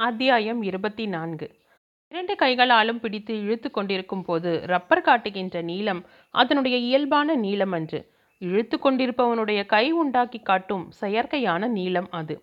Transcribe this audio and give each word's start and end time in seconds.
அத்தியாயம் 0.00 0.62
இருபத்தி 0.62 1.06
நான்கு 1.06 1.46
இரண்டு 2.12 2.36
கைகளாலும் 2.36 3.00
பிடித்து 3.00 3.40
இழுத்து 3.40 3.70
கொண்டிருக்கும் 3.70 4.24
போது 4.24 4.60
ரப்பர் 4.66 5.00
காட்டுகின்ற 5.00 5.62
நீளம் 5.62 6.04
அதனுடைய 6.30 6.76
இயல்பான 6.76 7.34
நீளம் 7.34 7.72
அன்று. 7.72 8.00
இழுத்து 8.38 8.78
கொண்டிருப்பவனுடைய 8.78 9.66
கை 9.66 9.92
உண்டாக்கி 9.92 10.38
காட்டும் 10.38 10.92
செயற்கையான 11.00 11.68
நீளம் 11.68 12.08
அது. 12.10 12.42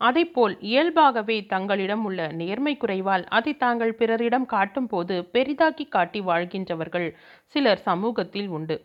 அதைப்போல் 0.00 0.56
இயல்பாகவே 0.60 1.46
தங்களிடம் 1.46 2.04
உள்ள 2.04 2.28
நேர்மை 2.32 2.76
குறைவால் 2.76 3.24
அதை 3.28 3.56
தாங்கள் 3.56 3.94
பிறரிடம் 3.94 4.46
காட்டும் 4.46 4.86
போது 4.86 5.28
பெரிதாக்கி 5.32 5.88
காட்டி 5.88 6.20
வாழ்கின்றவர்கள் 6.20 7.14
சிலர் 7.46 7.78
சமூகத்தில் 7.78 8.48
உண்டு. 8.48 8.78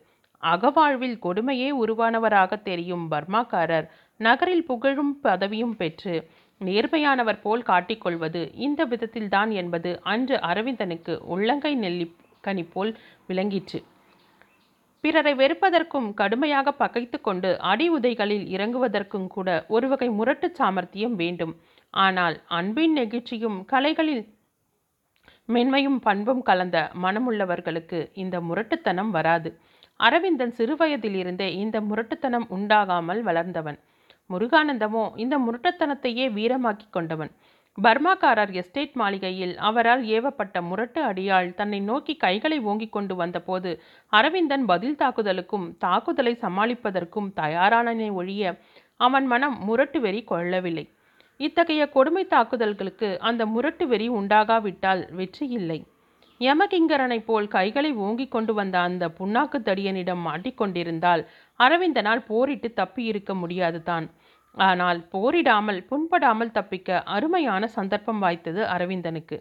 அகவாழ்வில் 0.43 1.19
கொடுமையே 1.23 1.69
உருவானவராக 1.85 2.61
தெரியும் 2.61 3.11
பர்மாக்காரர் 3.11 3.87
நகரில் 4.17 4.65
புகழும் 4.65 5.19
பதவியும் 5.23 5.75
பெற்று 5.77 6.29
நேர்மையானவர் 6.61 7.41
போல் 7.41 7.63
காட்டிக்கொள்வது 7.63 8.41
இந்த 8.65 8.81
விதத்தில்தான் 8.85 9.51
என்பது 9.61 9.89
அன்று 10.03 10.35
அரவிந்தனுக்கு 10.49 11.13
உள்ளங்கை 11.33 11.73
நெல்லி 11.75 12.07
கனி 12.41 12.63
போல் 12.63 12.91
விளங்கிற்று. 13.27 13.79
பிறரை 15.03 15.33
வெறுப்பதற்கும் 15.35 16.07
கடுமையாக 16.13 16.71
பகைத்து 16.71 17.17
கொண்டு 17.21 17.49
அடி 17.71 17.87
உதைகளில் 17.89 18.45
இறங்குவதற்கும் 18.55 19.27
கூட 19.27 19.49
ஒரு 19.67 19.87
வகை 19.87 20.09
முரட்டு 20.09 20.47
சாமர்த்தியம் 20.51 21.15
வேண்டும். 21.15 21.53
ஆனால் 21.93 22.35
அன்பின் 22.59 22.95
நெகிழ்ச்சியும் 22.97 23.59
கலைகளில் 23.65 24.23
மென்மையும் 25.49 25.99
பண்பும் 25.99 26.41
கலந்த 26.41 26.77
மனமுள்ளவர்களுக்கு 27.01 27.99
இந்த 28.13 28.35
முரட்டுத்தனம் 28.41 29.11
வராது. 29.11 29.49
அரவிந்தன் 29.99 30.53
சிறுவயதிலிருந்தே 30.57 31.49
இந்த 31.63 31.77
முரட்டுத்தனம் 31.81 32.47
உண்டாகாமல் 32.49 33.21
வளர்ந்தவன். 33.21 33.79
முருகானந்தமோ 34.29 35.03
இந்த 35.15 35.35
முரட்டுத்தனத்தையே 35.37 36.25
வீரமாக்கி 36.37 36.87
கொண்டவன். 36.89 37.31
பர்மாக்காரர் 37.77 38.51
எஸ்டேட் 38.53 38.93
மாளிகையில் 38.93 39.53
அவரால் 39.57 40.03
ஏவப்பட்ட 40.07 40.57
முரட்டு 40.61 40.99
அடியாள் 41.03 41.47
தன்னை 41.53 41.79
நோக்கி 41.79 42.13
கைகளை 42.15 42.57
ஓங்கிக் 42.59 42.91
கொண்டு 42.91 43.15
வந்தபோது 43.15 43.71
அரவிந்தன் 44.13 44.65
பதில் 44.65 44.95
தாக்குதலுக்கும் 44.95 45.65
தாக்குதலை 45.77 46.33
சமாளிப்பதற்கும் 46.41 47.29
தயாரானனை 47.35 48.09
ஒழிய 48.11 48.53
அவன் 48.99 49.25
மனம் 49.25 49.57
முரட்டு 49.59 49.99
வெறி 49.99 50.21
கொள்ளவில்லை. 50.23 50.85
இத்தகைய 51.39 51.83
கொடுமை 51.89 52.23
தாக்குதல்களுக்கு 52.25 53.09
அந்த 53.19 53.41
முரட்டு 53.45 53.85
வெறி 53.87 54.07
உண்டாகாவிட்டால் 54.09 55.01
வெற்றி 55.11 55.47
இல்லை 55.49 55.79
யமகிங்கரனைப் 56.41 57.27
போல் 57.27 57.47
கைகளை 57.47 57.91
ஓங்கிக் 58.05 58.31
கொண்டு 58.31 58.53
வந்த 58.53 58.75
அந்த 58.87 59.05
புண்ணாக்கு 59.19 59.57
தடியனிடம் 59.59 60.23
மாட்டிக்கொண்டிருந்தால் 60.27 61.21
அரவிந்தனால் 61.59 62.23
போரிட்டு 62.29 62.69
தப்பி 62.73 63.03
இருக்க 63.11 63.33
முடியாது 63.33 63.79
தான் 63.83 64.07
ஆனால் 64.57 64.99
போரிடாமல் 65.13 65.79
புண்படாமல் 65.89 66.55
தப்பிக்க 66.57 66.99
அருமையான 67.15 67.63
சந்தர்ப்பம் 67.77 68.21
வாய்த்தது 68.23 68.61
அரவிந்தனுக்கு. 68.75 69.37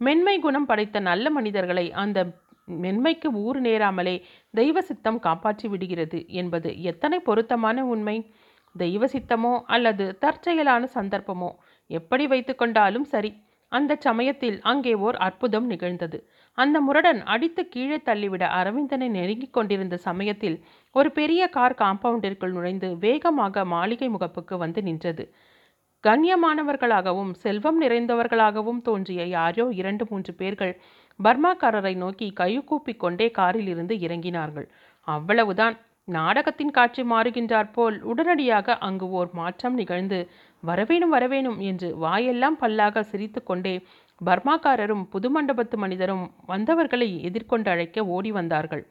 மென்மை 0.00 0.34
குணம் 0.38 0.68
படைத்த 0.70 0.98
நல்ல 1.00 1.30
மனிதர்களை 1.30 1.86
அந்த 2.02 2.18
மென்மைக்கு 2.68 3.28
ஊறு 3.42 3.60
நேராமலே 3.60 4.16
தெய்வ 4.54 4.78
சித்தம் 4.80 5.20
காப்பாற்றி 5.26 5.66
விடுகிறது 5.68 6.18
என்பது 6.40 6.70
எத்தனை 6.90 7.18
பொருத்தமான 7.28 7.84
உண்மை? 7.94 8.16
தெய்வ 8.74 9.04
சித்தமோ 9.14 9.54
அல்லது 9.74 10.06
தற்செயலான 10.24 10.82
சந்தர்ப்பமோ? 10.96 11.50
எப்படி 11.90 12.24
வைத்துக்கொண்டாலும் 12.32 13.06
சரி 13.14 13.30
அந்த 13.72 13.92
சமயத்தில் 14.06 14.58
அங்கே 14.70 14.92
ஓர் 15.06 15.16
அற்புதம் 15.26 15.66
நிகழ்ந்தது. 15.66 16.18
அந்த 16.58 16.76
முரடன் 16.80 17.20
அடித்து 17.24 17.62
கீழே 17.68 17.98
தள்ளிவிட 17.98 18.44
அரவிந்தனை 18.58 19.08
நெருங்கிக் 19.08 19.52
கொண்டிருந்த 19.52 19.96
சமயத்தில் 19.96 20.56
ஒரு 20.94 21.10
பெரிய 21.10 21.42
கார் 21.48 21.76
காம்பவுண்டிற்குள் 21.78 22.54
நுழைந்து 22.56 22.88
வேகமாக 22.96 23.64
மாளிகை 23.64 24.08
முகப்புக்கு 24.08 24.56
வந்து 24.56 24.82
நின்றது. 24.82 25.24
கண்ணியமானவர்களாகவும் 26.04 27.32
செல்வம் 27.34 27.78
நிறைந்தவர்களாகவும் 27.82 28.80
தோன்றிய 28.82 29.22
யாரோ 29.26 29.66
இரண்டு 29.72 30.04
மூன்று 30.10 30.32
பேர்கள் 30.34 30.74
பர்மாக்காரரை 31.20 31.94
நோக்கி 31.96 32.26
கைகூப்பி 32.32 32.92
கொண்டே 32.96 33.28
காரில் 33.30 33.66
இருந்து 33.66 33.94
இறங்கினார்கள். 34.06 34.66
அவ்வளவுதான். 35.08 35.76
நாடகத்தின் 36.08 36.70
காட்சி 36.70 37.02
மாறுகின்றார் 37.02 37.72
போல் 37.72 37.96
உடனடியாக 38.02 38.76
அங்கு 38.78 39.06
ஓர் 39.10 39.30
மாற்றம் 39.32 39.74
நிகழ்ந்து 39.74 40.18
வரவேணும் 40.62 41.12
வரவேணும் 41.14 41.58
என்று 41.60 41.88
வாயெல்லாம் 41.96 42.56
பல்லாக 42.60 43.02
சிரித்து 43.02 43.40
கொண்டே 43.42 43.74
பர்மாக்காரரும் 44.20 45.04
புது 45.12 45.28
மண்டபத்து 45.34 45.76
மனிதரும் 45.82 46.24
வந்தவர்களை 46.46 47.08
எதிர்கொண்டு 47.28 47.68
அழைக்க 47.70 48.04
ஓடி 48.14 48.30
வந்தார்கள். 48.38 48.82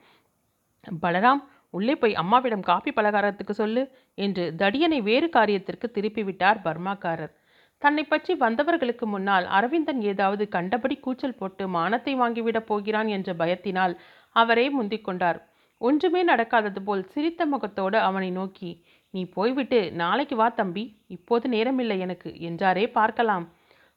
பலராம் 1.03 1.41
உள்ளே 1.69 1.95
போய் 2.01 2.13
அம்மாவிடம் 2.21 2.67
காப்பி 2.69 2.91
பலகாரத்துக்கு 2.91 3.53
சொல்லு 3.61 3.83
என்று 4.17 4.43
தடியனை 4.61 4.99
வேறு 5.09 5.27
காரியத்திற்கு 5.29 5.87
திருப்பிவிட்டார் 5.95 6.61
பர்மாக்காரர். 6.67 7.33
தன்னை 7.81 8.03
பற்றி 8.03 8.33
வந்தவர்களுக்கு 8.43 9.05
முன்னால் 9.05 9.45
அரவிந்தன் 9.57 9.99
ஏதாவது 10.11 10.43
கண்டபடி 10.55 10.95
கூச்சல் 10.97 11.37
போட்டு 11.39 11.63
மானத்தை 11.67 12.13
வாங்கிவிடப் 12.21 12.69
போகிறான் 12.69 13.09
என்ற 13.17 13.29
பயத்தினால் 13.33 13.93
அவரே 14.35 14.65
முந்திக் 14.69 15.05
கொண்டார். 15.07 15.39
ஒன்றுமே 15.81 16.21
நடக்காதது 16.23 16.81
போல் 16.85 17.03
சிரித்த 17.13 17.41
முகத்தோடு 17.45 17.97
அவனை 18.07 18.29
நோக்கி 18.39 18.71
நீ 19.13 19.21
போய்விட்டு 19.35 19.79
நாளைக்கு 20.01 20.35
வா 20.35 20.47
தம்பி 20.59 20.83
இப்போது 21.15 21.45
நேரமில்லை 21.49 21.97
எனக்கு 22.05 22.29
என்றாரே 22.49 22.85
பார்க்கலாம். 22.97 23.45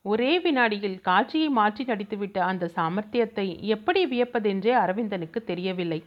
ஒரே 0.05 0.33
வினாடியில் 0.41 1.01
காட்சியை 1.01 1.49
மாற்றி 1.49 1.85
நடித்துவிட்ட 1.85 2.39
அந்த 2.39 2.71
சாமர்த்தியத்தை 2.77 3.47
எப்படி 3.67 4.03
வியப்பதென்றே 4.07 4.73
அரவிந்தனுக்கு 4.75 5.41
தெரியவில்லை. 5.45 6.05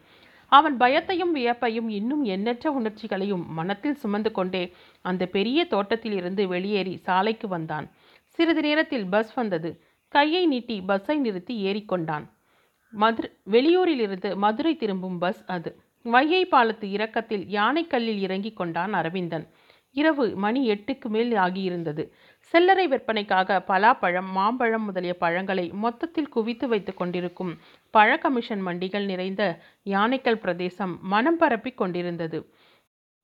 அவன் 0.52 0.78
பயத்தையும் 0.78 1.34
வியப்பையும் 1.34 1.90
இன்னும் 1.90 2.24
எண்ணற்ற 2.24 2.72
உணர்ச்சிகளையும் 2.72 3.54
மனத்தில் 3.54 3.96
சுமந்து 3.96 4.32
கொண்டே 4.32 4.64
அந்த 5.02 5.24
பெரிய 5.26 5.66
தோட்டத்திலிருந்து 5.66 6.48
வெளியேறி 6.48 6.98
சாலைக்கு 6.98 7.48
வந்தான். 7.48 7.88
சிறிது 8.26 8.62
நேரத்தில் 8.62 9.06
பஸ் 9.06 9.34
வந்தது. 9.34 9.72
கையை 10.08 10.46
நீட்டி 10.46 10.82
பஸ்ஸை 10.82 11.18
நிறுத்தி 11.18 11.56
ஏறிக்கொண்டான் 11.66 12.26
மதுரை 12.94 13.30
வெளியூரிலிருந்து 13.52 14.30
மதுரை 14.36 14.74
திரும்பும் 14.76 15.18
பஸ் 15.18 15.44
அது. 15.46 15.70
வைகை 16.06 16.46
பாலத்து 16.46 16.86
இறக்கத்தில் 16.92 17.46
யானைக்கல்லில் 17.58 18.20
இறங்கி 18.20 18.52
கொண்டான் 18.54 18.94
அரவிந்தன். 18.94 19.46
இரவு 19.96 20.26
மணி 20.36 20.62
எட்டுக்கு 20.70 21.08
மேல் 21.08 21.32
ஆகியிருந்தது. 21.46 22.04
செல்லறை 22.54 22.84
விற்பனைக்காக 22.88 23.56
பலாப்பழம் 23.68 24.28
மாம்பழம் 24.36 24.84
முதலிய 24.84 25.14
பழங்களை 25.18 25.64
மொத்தத்தில் 25.84 26.30
குவித்து 26.30 26.66
வைத்து 26.68 26.94
கொண்டிருக்கும் 26.94 27.54
பழ 27.94 28.10
கமிஷன் 28.18 28.62
மண்டிகள் 28.68 29.06
நிறைந்த 29.06 29.44
யானைக்கல் 29.86 30.40
பிரதேசம் 30.44 30.94
மனம் 31.04 31.38
பரப்பி 31.38 31.72
கொண்டிருந்தது. 31.74 32.40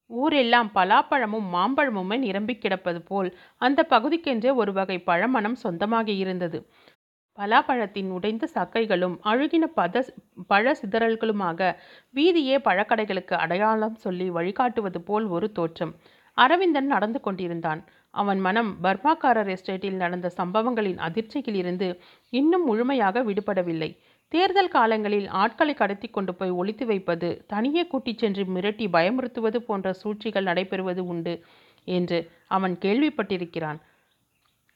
ஊரெல்லாம் 0.10 0.70
பலாப்பழமும் 0.76 1.48
மாம்பழமுமே 1.56 2.18
நிரம்பி 2.18 2.56
கிடப்பது 2.58 3.02
போல் 3.02 3.30
அந்த 3.58 3.86
பகுதிக்கென்றே 3.90 4.54
ஒரு 4.56 4.74
வகை 4.74 4.98
பழமனம் 5.06 5.60
சொந்தமாக 5.64 6.10
இருந்தது. 6.24 6.60
பலாப்பழத்தின் 7.38 8.10
உடைந்த 8.12 8.46
சக்கைகளும் 8.56 9.16
அழுகின 9.32 9.66
பத 9.76 10.04
பழ 10.48 10.74
சிதறல்களுமாக 10.82 11.70
வீதியே 12.14 12.58
பழக்கடைகளுக்கு 12.68 13.36
அடையாளம் 13.44 13.96
சொல்லி 13.96 14.30
வழிகாட்டுவது 14.30 15.02
போல் 15.02 15.28
ஒரு 15.28 15.50
தோற்றம். 15.52 15.94
அரவிந்தன் 16.38 16.86
நடந்து 16.86 17.20
கொண்டிருந்தான். 17.22 17.82
அவன் 18.14 18.40
மனம் 18.40 18.70
பர்மாக்காரர் 18.84 19.50
எஸ்டேட்டில் 19.56 20.00
நடந்த 20.04 20.30
சம்பவங்களின் 20.30 20.98
அதிர்ச்சியிலிருந்து 20.98 21.88
இன்னும் 22.30 22.66
முழுமையாக 22.66 23.24
விடுபடவில்லை. 23.24 23.90
தேர்தல் 24.32 24.68
காலங்களில் 24.68 25.28
ஆட்களை 25.28 25.74
கடத்தி 25.74 26.08
கொண்டு 26.08 26.36
போய் 26.36 26.50
ஒழித்து 26.50 26.86
வைப்பது 26.86 27.30
தனியே 27.48 27.88
கூட்டிச் 27.88 28.18
சென்று 28.18 28.44
மிரட்டி 28.46 28.88
பயமுறுத்துவது 28.88 29.56
போன்ற 29.56 29.94
சூழ்ச்சிகள் 29.94 30.44
நடைபெறுவது 30.44 31.04
உண்டு 31.14 31.34
என்று 31.88 32.20
அவன் 32.48 32.76
கேள்விப்பட்டிருக்கிறான். 32.78 33.80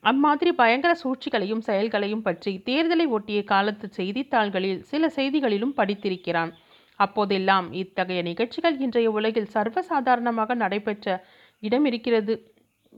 அம்மாதிரி 0.04 0.52
பயங்கர 0.52 0.94
சூழ்ச்சிகளையும் 0.96 1.62
செயல்களையும் 1.62 2.22
பற்றி 2.22 2.64
தேர்தலை 2.66 3.06
ஒட்டிய 3.08 3.44
காலத்து 3.44 3.90
செய்தித்தாள்களில் 3.90 4.82
சில 4.84 5.10
செய்திகளிலும் 5.10 5.78
படித்திருக்கிறான். 5.78 6.52
அப்போதெல்லாம் 7.00 7.68
இத்தகைய 7.74 8.22
நிகழ்ச்சிகள் 8.22 8.76
இன்றைய 8.78 9.12
உலகில் 9.12 9.54
சர்வசாதாரணமாக 9.54 10.56
நடைபெற்ற 10.56 11.08
இடம் 11.64 11.86
இருக்கிறது 11.86 12.34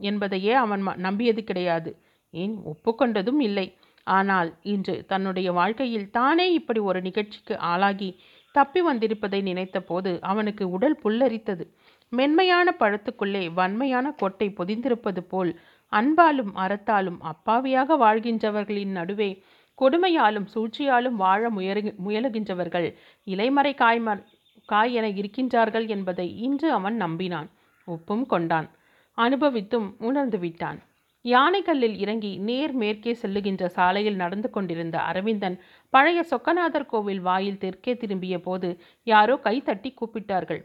என்பதையே 0.00 0.52
அவன் 0.52 0.82
நம்பியது 0.96 1.44
கிடையாது. 1.44 1.90
ஏன்? 2.30 2.56
ஒப்புக்கொண்டதும் 2.64 3.40
இல்லை. 3.40 3.66
ஆனால் 4.04 4.54
இன்று 4.62 5.04
தன்னுடைய 5.06 5.52
வாழ்க்கையில் 5.52 6.10
தானே 6.10 6.52
இப்படி 6.52 6.80
ஒரு 6.80 7.00
நிகழ்ச்சிக்கு 7.00 7.58
ஆளாகி 7.58 8.20
தப்பி 8.52 8.80
வந்திருப்பதை 8.82 9.42
நினைத்த 9.42 9.80
போது 9.80 10.18
அவனுக்கு 10.20 10.70
உடல் 10.70 11.00
புல்லரித்தது. 11.04 11.64
மென்மையான 12.08 12.74
பழத்துக்குள்ளே 12.78 13.52
வன்மையான 13.52 14.12
கொட்டை 14.12 14.48
பொதிந்திருப்பது 14.48 15.20
போல் 15.28 15.60
அன்பாலும் 15.92 16.52
அறத்தாலும் 16.54 17.18
அப்பாவியாக 17.22 17.96
வாழ்கின்றவர்களின் 17.96 18.90
நடுவே 18.90 19.42
கொடுமையாலும் 19.78 20.46
சூழ்ச்சியாலும் 20.54 21.16
வாழ 21.16 21.50
முயறு 21.50 21.94
முயலுகின்றவர்கள் 22.06 22.94
இலைமறை 23.26 23.72
காய்மர் 23.74 24.22
காய் 24.66 24.92
என 24.92 25.08
இருக்கின்றார்கள் 25.08 25.86
என்பதை 25.88 26.38
இன்று 26.38 26.72
அவன் 26.72 26.96
நம்பினான். 27.00 27.48
ஒப்பும் 27.84 28.26
கொண்டான். 28.26 28.70
அனுபவித்தும் 29.18 29.88
உணர்ந்து 30.08 30.38
விட்டான். 30.38 30.78
யானைக்கல்லில் 31.24 31.96
இறங்கி 32.02 32.30
நேர் 32.48 32.74
மேற்கே 32.80 33.12
செல்லுகின்ற 33.22 33.66
சாலையில் 33.76 34.20
நடந்து 34.22 34.48
கொண்டிருந்த 34.50 34.96
அரவிந்தன் 35.10 35.56
பழைய 35.92 36.20
சொக்கநாதர் 36.30 36.90
கோவில் 36.92 37.22
வாயில் 37.28 37.60
தெற்கே 37.64 37.92
திரும்பிய 37.96 38.36
போது 38.40 38.68
யாரோ 39.06 39.36
கைத்தட்டி 39.46 39.90
கூப்பிட்டார்கள். 39.94 40.60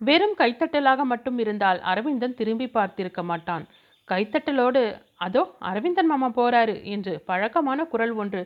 வெறும் 0.00 0.36
கைத்தட்டலாக 0.38 1.00
மட்டும் 1.04 1.38
இருந்தால் 1.38 1.80
அரவிந்தன் 1.92 2.38
திரும்பி 2.40 2.68
பார்த்திருக்க 2.76 3.22
மாட்டான். 3.22 3.64
கைத்தட்டலோடு 4.08 4.82
அதோ 5.26 5.42
அரவிந்தன் 5.70 6.10
மாமா 6.12 6.28
போறாரு 6.38 6.74
என்று 6.94 7.12
பழக்கமான 7.28 7.84
குரல் 7.92 8.14
ஒன்று 8.22 8.40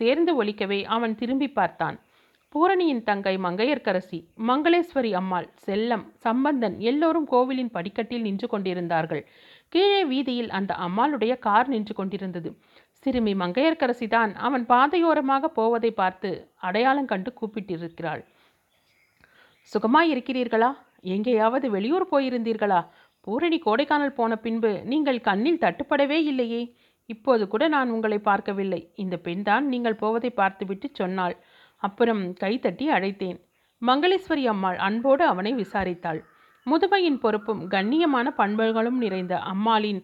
சேர்ந்து 0.00 0.32
ஒலிக்கவே 0.42 0.78
அவன் 0.96 1.14
திரும்பி 1.20 1.48
பார்த்தான். 1.58 1.96
பூரணியின் 2.54 3.02
தங்கை 3.02 3.32
மங்கையர்க்கரசி 3.44 4.18
மங்களேஸ்வரி 4.48 5.10
அம்மாள் 5.20 5.46
செல்லம் 5.64 6.04
சம்பந்தன் 6.24 6.76
எல்லோரும் 6.90 7.26
கோவிலின் 7.32 7.70
படிக்கட்டில் 7.76 8.26
நின்று 8.26 8.46
கொண்டிருந்தார்கள். 8.48 9.22
கீழே 9.68 10.02
வீதியில் 10.04 10.50
அந்த 10.50 10.72
அம்மாளுடைய 10.86 11.32
கார் 11.46 11.68
நின்று 11.68 11.94
கொண்டிருந்தது. 11.94 12.50
சிறுமி 13.02 13.32
மங்கையர்க்கரசி 13.34 14.06
தான் 14.08 14.34
அவன் 14.48 14.66
பாதையோரமாக 14.66 15.50
போவதை 15.58 15.90
பார்த்து 16.00 16.30
அடையாளம் 16.68 17.10
கண்டு 17.12 17.32
கூப்பிட்டிருக்கிறாள். 17.40 18.22
சுகமாய் 19.72 20.12
இருக்கிறீர்களா? 20.14 20.70
எங்கேயாவது 21.14 21.66
வெளியூர் 21.70 22.06
போயிருந்தீர்களா? 22.12 22.80
பூரணி 23.20 23.58
கோடைக்கானல் 23.66 24.16
போன 24.20 24.32
பின்பு 24.36 24.72
நீங்கள் 24.92 25.20
கண்ணில் 25.20 25.62
தட்டுப்படவே 25.64 26.20
இல்லையே. 26.30 26.62
இப்போது 27.08 27.44
கூட 27.48 27.64
நான் 27.68 27.90
உங்களை 27.90 28.18
பார்க்கவில்லை. 28.30 28.80
இந்த 28.94 29.16
பெண்தான் 29.26 29.66
நீங்கள் 29.74 30.00
போவதை 30.04 30.30
பார்த்துவிட்டு 30.30 30.88
சொன்னாள். 31.00 31.36
அப்புறம் 31.86 32.22
கைத்தட்டி 32.42 32.86
அழைத்தேன். 32.96 33.38
மங்களேஸ்வரி 33.82 34.44
அம்மாள் 34.44 34.78
அன்போடு 34.86 35.24
அவனை 35.24 35.52
விசாரித்தாள். 35.54 36.20
முதுமையின் 36.66 37.18
பொறுப்பும் 37.18 37.62
கண்ணியமான 37.70 38.26
பண்புகளும் 38.36 38.98
நிறைந்த 38.98 39.34
அம்மாளின் 39.50 40.00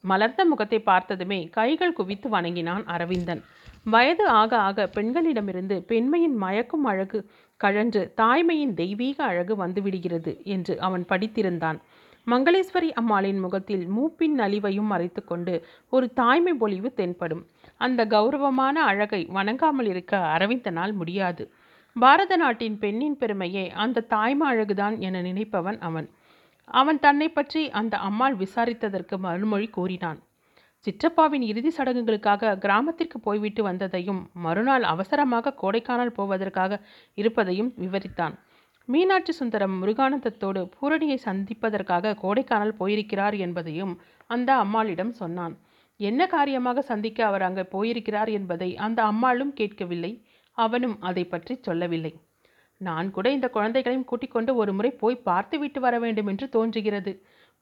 மலர்ந்த 0.00 0.42
முகத்தை 0.44 0.78
பார்த்ததுமே 0.80 1.40
கைகள் 1.50 1.96
குவித்து 1.98 2.28
வணங்கினான் 2.28 2.84
அரவிந்தன். 2.86 3.40
வயது 3.86 4.24
ஆக 4.40 4.52
ஆக 4.58 4.86
பெண்களிடமிருந்து 4.94 5.76
பெண்மையின் 5.90 6.36
மயக்கும் 6.42 6.86
அழகு 6.90 7.18
கழன்று 7.60 8.02
தாய்மையின் 8.16 8.74
தெய்வீக 8.74 9.18
அழகு 9.24 9.54
வந்துவிடுகிறது 9.64 10.32
என்று 10.46 10.74
அவன் 10.80 11.04
படித்திருந்தான். 11.08 11.78
மங்களேஸ்வரி 12.26 12.88
அம்மாளின் 12.92 13.38
முகத்தில் 13.38 13.84
மூப்பின் 13.88 14.34
நலிவையும் 14.38 14.90
மறைத்துக்கொண்டு 14.92 15.54
ஒரு 15.90 16.06
தாய்மை 16.12 16.54
பொலிவு 16.54 16.88
தென்படும். 16.92 17.42
அந்த 17.76 18.00
கௌரவமான 18.06 18.76
அழகை 18.82 19.20
வணங்காமல் 19.34 19.88
இருக்க 19.88 20.16
அரவிந்தனால் 20.34 20.92
முடியாது. 20.92 21.44
பாரத 21.96 22.36
நாட்டின் 22.36 22.78
பெண்ணின் 22.78 23.16
பெருமையே 23.16 23.64
அந்த 23.84 24.04
தாய்மை 24.14 24.46
அழகுதான் 24.48 24.96
என 24.98 25.20
நினைப்பவன் 25.20 25.78
அவன். 25.80 26.08
அவன் 26.68 26.98
தன்னை 26.98 27.28
பற்றி 27.28 27.62
அந்த 27.70 27.96
அம்மாள் 27.98 28.36
விசாரித்ததற்கு 28.36 29.16
மறுமொழி 29.18 29.68
கூறினான். 29.68 30.18
சிற்றப்பாவின் 30.84 31.42
இறுதி 31.42 31.70
சடங்குகளுக்காக 31.76 32.56
கிராமத்திற்கு 32.58 33.20
போய்விட்டு 33.20 33.62
வந்ததையும் 33.68 34.20
மறுநாள் 34.44 34.82
அவசரமாக 34.82 35.54
கோடைக்கானல் 35.62 36.16
போவதற்காக 36.18 36.80
இருப்பதையும் 37.14 37.72
விவரித்தான். 37.76 38.34
மீனாட்சி 38.88 39.32
சுந்தரம் 39.32 39.74
முருகானந்தத்தோடு 39.80 40.60
பூரணியை 40.74 41.16
சந்திப்பதற்காக 41.24 42.14
கோடைக்கானல் 42.22 42.76
போயிருக்கிறார் 42.80 43.36
என்பதையும் 43.36 43.94
அந்த 44.26 44.50
அம்மாளிடம் 44.54 45.10
சொன்னான். 45.12 45.54
என்ன 46.00 46.20
காரியமாக 46.26 46.82
சந்திக்க 46.82 47.18
அவர் 47.26 47.42
அங்கே 47.42 47.64
போயிருக்கிறார் 47.64 48.28
என்பதை 48.28 48.68
அந்த 48.76 49.00
அம்மாளும் 49.02 49.52
கேட்கவில்லை. 49.52 50.12
அவனும் 50.58 50.96
அதை 51.00 51.24
பற்றி 51.24 51.54
சொல்லவில்லை. 51.60 52.12
நான் 52.80 53.08
கூட 53.10 53.26
இந்த 53.32 53.48
குழந்தைகளையும் 53.48 54.08
கூட்டிக் 54.10 54.34
கொண்டு 54.34 54.54
ஒரு 54.54 54.72
முறை 54.72 54.90
போய் 55.02 55.24
பார்த்துவிட்டு 55.28 55.80
வர 55.80 55.98
வேண்டும் 55.98 56.26
என்று 56.26 56.48
தோன்றுகிறது. 56.48 57.12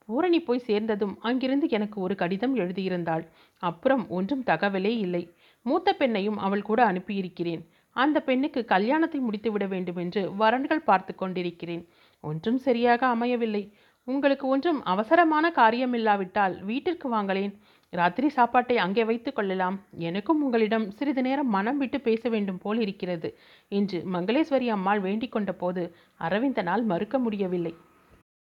பூரணி 0.05 0.41
போய் 0.41 0.67
சேர்ந்ததும் 0.69 1.15
அங்கிருந்து 1.21 1.67
எனக்கு 1.69 1.99
ஒரு 2.01 2.15
கடிதம் 2.15 2.57
எழுதியிருந்தாள். 2.57 3.25
அப்புறம் 3.63 4.05
ஒன்றும் 4.09 4.45
தகவலே 4.47 4.93
இல்லை. 5.07 5.23
மூத்த 5.67 5.97
பெண்ணையும் 5.99 6.41
அவள் 6.47 6.63
கூட 6.63 6.81
அனுப்பியிருக்கிறேன். 6.93 7.63
அந்த 7.97 8.19
பெண்ணுக்கு 8.21 8.61
கல்யாணத்தை 8.65 9.21
முடித்துவிட 9.21 9.67
வேண்டும் 9.69 9.97
என்று 9.97 10.23
வரன்கள் 10.39 10.87
பார்த்து 10.89 11.15
கொண்டிருக்கிறேன். 11.15 11.85
ஒன்றும் 12.25 12.59
சரியாக 12.59 13.07
அமையவில்லை. 13.07 13.65
உங்களுக்கு 14.09 14.47
ஒன்றும் 14.47 14.81
அவசரமான 14.85 15.51
காரியமில்லாவிட்டால் 15.57 16.55
வீட்டிற்கு 16.63 17.09
வாங்களேன். 17.15 17.55
ராத்திரி 17.93 18.29
சாப்பாட்டை 18.29 18.77
அங்கே 18.79 19.03
வைத்து 19.05 19.31
கொள்ளலாம். 19.33 19.77
எனக்கும் 20.09 20.43
உங்களிடம் 20.43 20.87
சிறிது 20.91 21.23
நேரம் 21.23 21.51
மனம் 21.57 21.79
விட்டு 21.79 21.99
பேச 22.01 22.23
வேண்டும் 22.29 22.59
போல் 22.59 22.81
இருக்கிறது 22.81 23.29
என்று 23.69 23.99
மங்களேஸ்வரி 24.15 24.69
அம்மாள் 24.77 25.01
வேண்டிக் 25.01 25.33
கொண்ட 25.33 25.53
போது 25.53 25.83
அரவிந்தனால் 26.21 26.85
மறுக்க 26.85 27.19
முடியவில்லை. 27.19 27.75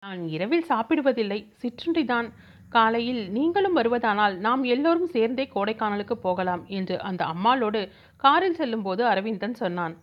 நான் 0.03 0.21
இரவில் 0.27 0.69
சாப்பிடுவதில்லை. 0.69 1.39
சிற்றுண்டிதான். 1.61 2.29
காலையில் 2.71 3.23
நீங்களும் 3.29 3.77
வருவதானால் 3.77 4.35
நாம் 4.37 4.63
எல்லோரும் 4.63 5.11
சேர்ந்தே 5.15 5.45
கோடைக்கானலுக்கு 5.55 6.15
போகலாம் 6.25 6.63
என்று 6.67 6.95
அந்த 7.01 7.21
அம்மாளோடு 7.25 7.81
காரில் 8.17 8.57
செல்லும்போது 8.59 9.01
அரவிந்தன் 9.05 9.53
சொன்னான். 9.53 9.95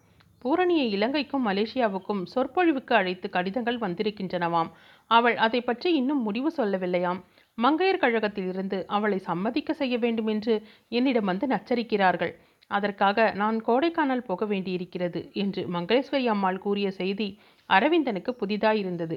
பூரணியை 0.45 0.87
இலங்கைக்கும் 0.97 1.47
மலேசியாவுக்கும் 1.47 2.23
சொற்பொழிவுக்கு 2.35 2.95
அழைத்து 2.95 3.29
கடிதங்கள் 3.31 3.79
வந்திருக்கின்றனவாம். 3.79 4.71
அவள் 5.11 5.37
அதை 5.37 5.61
பற்றி 5.61 5.89
இன்னும் 5.93 6.23
முடிவு 6.23 6.51
சொல்லவில்லையாம். 6.57 7.21
மங்கையர் 7.59 8.03
கழகத்திலிருந்து 8.03 8.79
அவளை 8.87 9.19
சம்மதிக்க 9.21 9.73
செய்ய 9.73 9.95
வேண்டும் 9.99 10.27
என்று 10.27 10.55
என்னிடம் 10.89 11.25
வந்து 11.25 11.47
நச்சரிக்கிறார்கள். 11.47 12.33
அதற்காக 12.71 13.19
நான் 13.33 13.59
கோடைக்கானல் 13.67 14.27
போக 14.27 14.45
வேண்டியிருக்கிறது 14.47 15.21
என்று 15.35 15.63
மங்களேஸ்வரி 15.69 16.27
அம்மாள் 16.27 16.59
கூறிய 16.59 16.89
செய்தி 16.91 17.29
அரவிந்தனுக்கு 17.71 18.33
புதிதாயிருந்தது. 18.43 19.17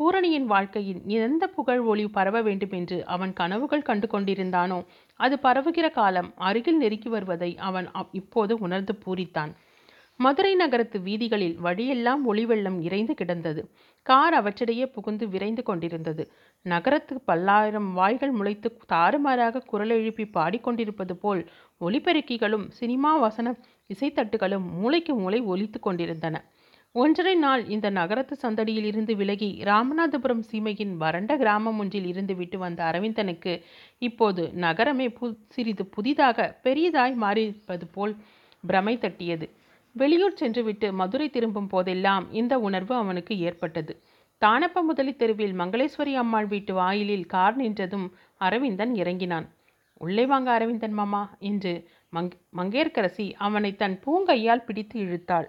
பூரணியின் 0.00 0.44
வாழ்க்கையில் 0.44 1.00
எந்த 1.06 1.44
புகழ் 1.46 1.78
ஒளி 1.78 2.04
பரவ 2.08 2.36
வேண்டும் 2.42 2.70
என்று 2.70 2.98
அவன் 3.04 3.32
கனவுகள் 3.32 3.82
கண்டு 3.82 4.06
கொண்டிருந்தானோ 4.06 4.78
அது 5.20 5.36
பரவுகிற 5.42 5.90
காலம் 5.90 6.32
அருகில் 6.36 6.76
நெருக்கி 6.76 7.08
வருவதை 7.08 7.56
அவன் 7.58 7.88
இப்போது 8.12 8.58
உணர்ந்து 8.58 8.94
பூரித்தான். 9.04 9.50
மதுரை 10.20 10.52
நகரத்து 10.54 11.00
வீதிகளில் 11.00 11.56
வழியெல்லாம் 11.60 12.22
ஒளிவெள்ளம் 12.32 12.78
இறைந்து 12.82 13.14
கிடந்தது. 13.14 13.62
கார் 14.06 14.34
அவற்றிடையே 14.34 14.86
புகுந்து 14.86 15.28
விரைந்து 15.28 15.62
கொண்டிருந்தது. 15.62 16.24
நகரத்து 16.66 17.20
பல்லாயிரம் 17.20 17.90
வாய்கள் 17.92 18.32
முளைத்து 18.32 18.70
தாறுமாறாக 18.92 19.64
குரல் 19.66 19.90
எழுப்பி 19.90 20.26
பாடிக்கொண்டிருப்பது 20.34 21.12
போல் 21.12 21.42
ஒலிபெருக்கிகளும் 21.80 22.66
சினிமா 22.70 23.16
வசன 23.16 23.54
இசைத்தட்டுகளும் 23.90 24.66
மூளைக்கு 24.80 25.14
மூளை 25.14 25.42
ஒலித்து 25.42 25.80
கொண்டிருந்தன. 25.80 26.36
ஒன்றரை 26.94 27.34
நாள் 27.34 27.62
இந்த 27.66 27.90
நகரத்து 27.90 28.34
சந்தடியில் 28.42 28.84
இருந்து 28.84 29.12
விலகி 29.16 29.48
ராமநாதபுரம் 29.64 30.42
சீமையின் 30.50 30.94
வறண்ட 30.96 31.32
கிராமம் 31.36 31.78
ஒன்றில் 31.78 32.04
இருந்து 32.04 32.34
விட்டு 32.34 32.58
வந்த 32.58 32.80
அரவிந்தனுக்கு 32.84 33.52
இப்போது 33.98 34.42
நகரமே 34.54 35.06
பு 35.08 35.26
சிறிது 35.48 35.84
புதிதாக 35.86 36.46
பெரியதாய் 36.62 37.14
மாறியிருப்பது 37.14 37.86
போல் 37.92 38.14
பிரமை 38.64 38.98
தட்டியது. 38.98 39.46
வெளியூர் 39.94 40.36
சென்றுவிட்டு 40.36 40.92
மதுரை 40.92 41.28
திரும்பும் 41.30 41.68
போதெல்லாம் 41.68 42.26
இந்த 42.32 42.58
உணர்வு 42.58 42.94
அவனுக்கு 42.94 43.36
ஏற்பட்டது. 43.38 43.94
தானப்ப 44.42 44.82
முதலி 44.82 45.14
தெருவில் 45.14 45.54
மங்களேஸ்வரி 45.58 46.14
அம்மாள் 46.14 46.46
வீட்டு 46.46 46.74
வாயிலில் 46.74 47.26
கார் 47.26 47.56
நின்றதும் 47.56 48.06
அரவிந்தன் 48.40 48.94
இறங்கினான். 48.94 49.46
உள்ளே 50.00 50.26
வாங்க 50.26 50.50
அரவிந்தன் 50.52 50.92
மாமா 50.92 51.22
என்று 51.38 51.72
மங் 52.12 52.30
மங்கேற்கரசி 52.56 53.28
அவனை 53.38 53.72
தன் 53.76 53.96
பூங்கையால் 54.04 54.64
பிடித்து 54.64 54.98
இழுத்தாள். 55.00 55.48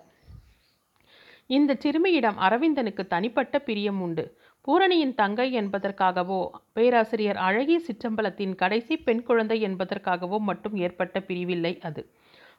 இந்த 1.50 1.72
சிறுமியிடம் 1.74 2.38
அரவிந்தனுக்கு 2.38 3.08
தனிப்பட்ட 3.08 3.60
பிரியம் 3.60 4.02
உண்டு. 4.02 4.24
பூரணியின் 4.62 5.14
தங்கை 5.14 5.48
என்பதற்காகவோ 5.52 6.40
பேராசிரியர் 6.74 7.36
அழகிய 7.38 7.78
சிற்றம்பலத்தின் 7.88 8.56
கடைசி 8.56 8.98
பெண் 8.98 9.24
குழந்தை 9.24 9.58
என்பதற்காகவோ 9.62 10.38
மட்டும் 10.40 10.76
ஏற்பட்ட 10.76 11.20
பிரிவில்லை 11.20 11.74
அது. 11.82 12.04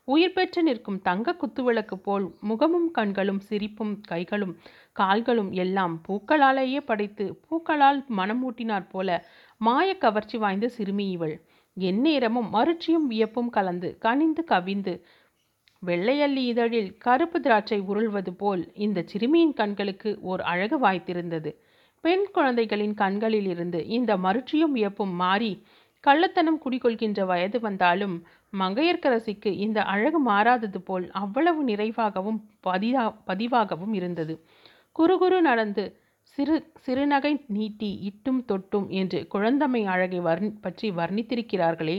உயிர் 0.05 0.33
பெற்று 0.33 0.63
நிற்கும் 0.63 1.01
தங்க 1.03 1.33
குத்துவிளக்கு 1.33 1.97
போல் 1.97 2.27
முகமும் 2.41 2.91
கண்களும் 2.91 3.41
சிரிப்பும் 3.41 3.95
கைகளும் 4.01 4.55
கால்களும் 4.93 5.51
எல்லாம் 5.53 5.95
பூக்களாலேயே 6.09 6.81
படைத்து 6.85 7.25
பூக்களால் 7.47 8.01
மனமூட்டினாற் 8.17 8.89
போல 8.91 9.09
மாய 9.61 9.89
கவர்ச்சி 9.97 10.39
வாய்ந்த 10.39 10.69
சிறுமி 10.69 11.07
இவள். 11.11 11.37
எந்நேரமும் 11.77 12.49
மறுச்சியும் 12.53 13.07
வியப்பும் 13.07 13.51
கலந்து 13.51 13.91
கனிந்து 13.99 14.45
கவிந்து 14.45 14.95
வெள்ளையல்லி 15.83 16.43
இதழில் 16.45 16.91
கருப்பு 16.97 17.39
திராட்சை 17.41 17.79
உருள்வது 17.81 18.33
போல் 18.35 18.73
இந்த 18.77 19.03
சிறுமியின் 19.03 19.53
கண்களுக்கு 19.53 20.11
ஓர் 20.23 20.43
அழகு 20.43 20.77
வாய்த்திருந்தது. 20.81 21.51
பெண் 22.05 22.27
குழந்தைகளின் 22.33 22.95
கண்களில் 22.95 23.47
இருந்து 23.47 23.81
இந்த 23.87 24.13
மருட்சியும் 24.17 24.75
வியப்பும் 24.75 25.15
மாறி 25.15 25.53
கள்ளத்தனம் 26.05 26.61
குடிகொள்கின்ற 26.65 27.25
வயது 27.25 27.61
வந்தாலும் 27.61 28.15
மங்கையர்க்கரசிக்கு 28.59 29.51
இந்த 29.57 29.79
அழகு 29.85 30.21
மாறாதது 30.21 30.81
போல் 30.81 31.11
அவ்வளவு 31.11 31.61
நிறைவாகவும் 31.65 32.39
பதிதா 32.67 33.05
பதிவாகவும் 33.27 33.95
இருந்தது. 33.95 34.35
குறுகுறு 34.97 35.41
நடந்து 35.41 35.85
சிறு 36.39 36.57
சிறுநகை 36.87 37.33
நீட்டி 37.47 37.89
இட்டும் 38.01 38.43
தொட்டும் 38.49 38.87
என்று 38.91 39.19
குழந்தமை 39.35 39.83
அழகை 39.85 40.21
வர்ண் 40.21 40.53
பற்றி 40.61 40.91
வர்ணித்திருக்கிறார்களே 40.91 41.97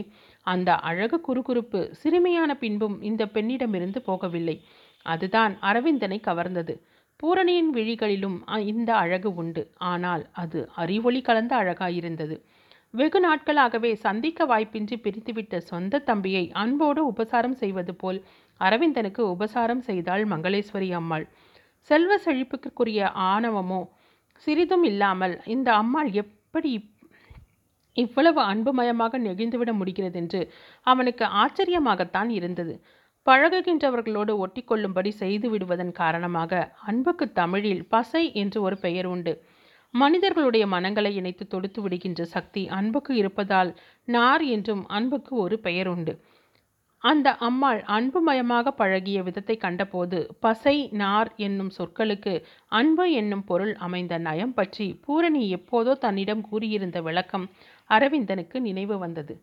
அந்த 0.48 0.70
அழகு 0.90 1.18
குறுகுறுப்பு 1.20 1.82
சிறுமியான 2.02 2.52
பின்பும் 2.54 2.98
இந்த 3.02 3.24
பெண்ணிடமிருந்து 3.36 4.00
போகவில்லை. 4.08 4.58
அதுதான் 5.06 5.54
அரவிந்தனை 5.62 6.20
கவர்ந்தது. 6.20 6.74
பூரணியின் 7.20 7.72
விழிகளிலும் 7.72 8.38
இந்த 8.66 8.90
அழகு 8.96 9.30
உண்டு. 9.36 9.64
ஆனால் 9.92 10.24
அது 10.34 10.60
அறிவொளி 10.76 11.22
கலந்த 11.22 11.54
அழகாயிருந்தது. 11.56 12.36
வெகு 12.94 13.20
நாட்களாகவே 13.20 13.92
சந்திக்க 13.98 14.46
வாய்ப்பின்றி 14.46 14.96
பிரித்துவிட்ட 15.06 15.58
சொந்த 15.70 16.02
தம்பியை 16.10 16.44
அன்போடு 16.54 17.02
உபசாரம் 17.06 17.58
செய்வது 17.62 17.94
போல் 17.96 18.20
அரவிந்தனுக்கு 18.62 19.22
உபசாரம் 19.34 19.82
செய்தாள் 19.82 20.24
மங்களேஸ்வரி 20.26 20.90
அம்மாள். 21.00 21.26
செல்வ 21.90 22.14
செழிப்புக்குரிய 22.26 23.00
ஆணவமோ 23.32 23.82
சிறிதும் 24.48 24.86
இல்லாமல் 24.92 25.36
இந்த 25.46 25.70
அம்மாள் 25.74 26.12
எப்படி 26.22 26.72
இவ்வளவு 27.98 28.42
அன்புமயமாக 28.42 29.20
நெகிழ்ந்துவிட 29.20 29.72
முடிகிறதென்று 29.80 30.42
அவனுக்கு 30.88 31.26
ஆச்சரியமாகத்தான் 31.42 32.30
இருந்தது. 32.30 32.76
பழகுகின்றவர்களோடு 33.28 34.34
ஒட்டிக்கொள்ளும்படி 34.46 35.12
செய்து 35.14 35.48
விடுவதன் 35.50 35.94
காரணமாக 35.94 36.54
அன்புக்கு 36.86 37.26
தமிழில் 37.32 37.84
பசை 37.88 38.24
என்று 38.34 38.60
ஒரு 38.62 38.78
பெயர் 38.78 39.06
உண்டு. 39.06 39.34
மனிதர்களுடைய 39.94 40.66
மனங்களை 40.68 41.12
இணைத்து 41.16 41.46
தொடுத்து 41.48 41.80
விடுகின்ற 41.82 42.22
சக்தி 42.26 42.62
அன்புக்கு 42.70 43.14
இருப்பதால் 43.16 43.72
நார் 44.08 44.44
என்றும் 44.48 44.84
அன்புக்கு 44.90 45.34
ஒரு 45.36 45.58
பெயர் 45.60 45.88
உண்டு. 45.88 46.14
அந்த 47.04 47.30
அம்மாள் 47.38 47.80
அன்புமயமாக 47.88 48.72
பழகிய 48.72 49.22
விதத்தை 49.24 49.56
கண்டபோது 49.58 50.20
பசை 50.40 50.76
நார் 50.94 51.30
என்னும் 51.38 51.72
சொற்களுக்கு 51.78 52.34
அன்பு 52.72 53.06
என்னும் 53.12 53.44
பொருள் 53.44 53.74
அமைந்த 53.78 54.18
நயம் 54.18 54.54
பற்றி 54.54 54.88
பூரணி 55.06 55.44
எப்போதோ 55.56 55.94
தன்னிடம் 55.98 56.44
கூறியிருந்த 56.50 57.02
விளக்கம் 57.02 57.46
அரவிந்தனுக்கு 57.96 58.58
நினைவு 58.60 58.96
வந்தது. 58.98 59.34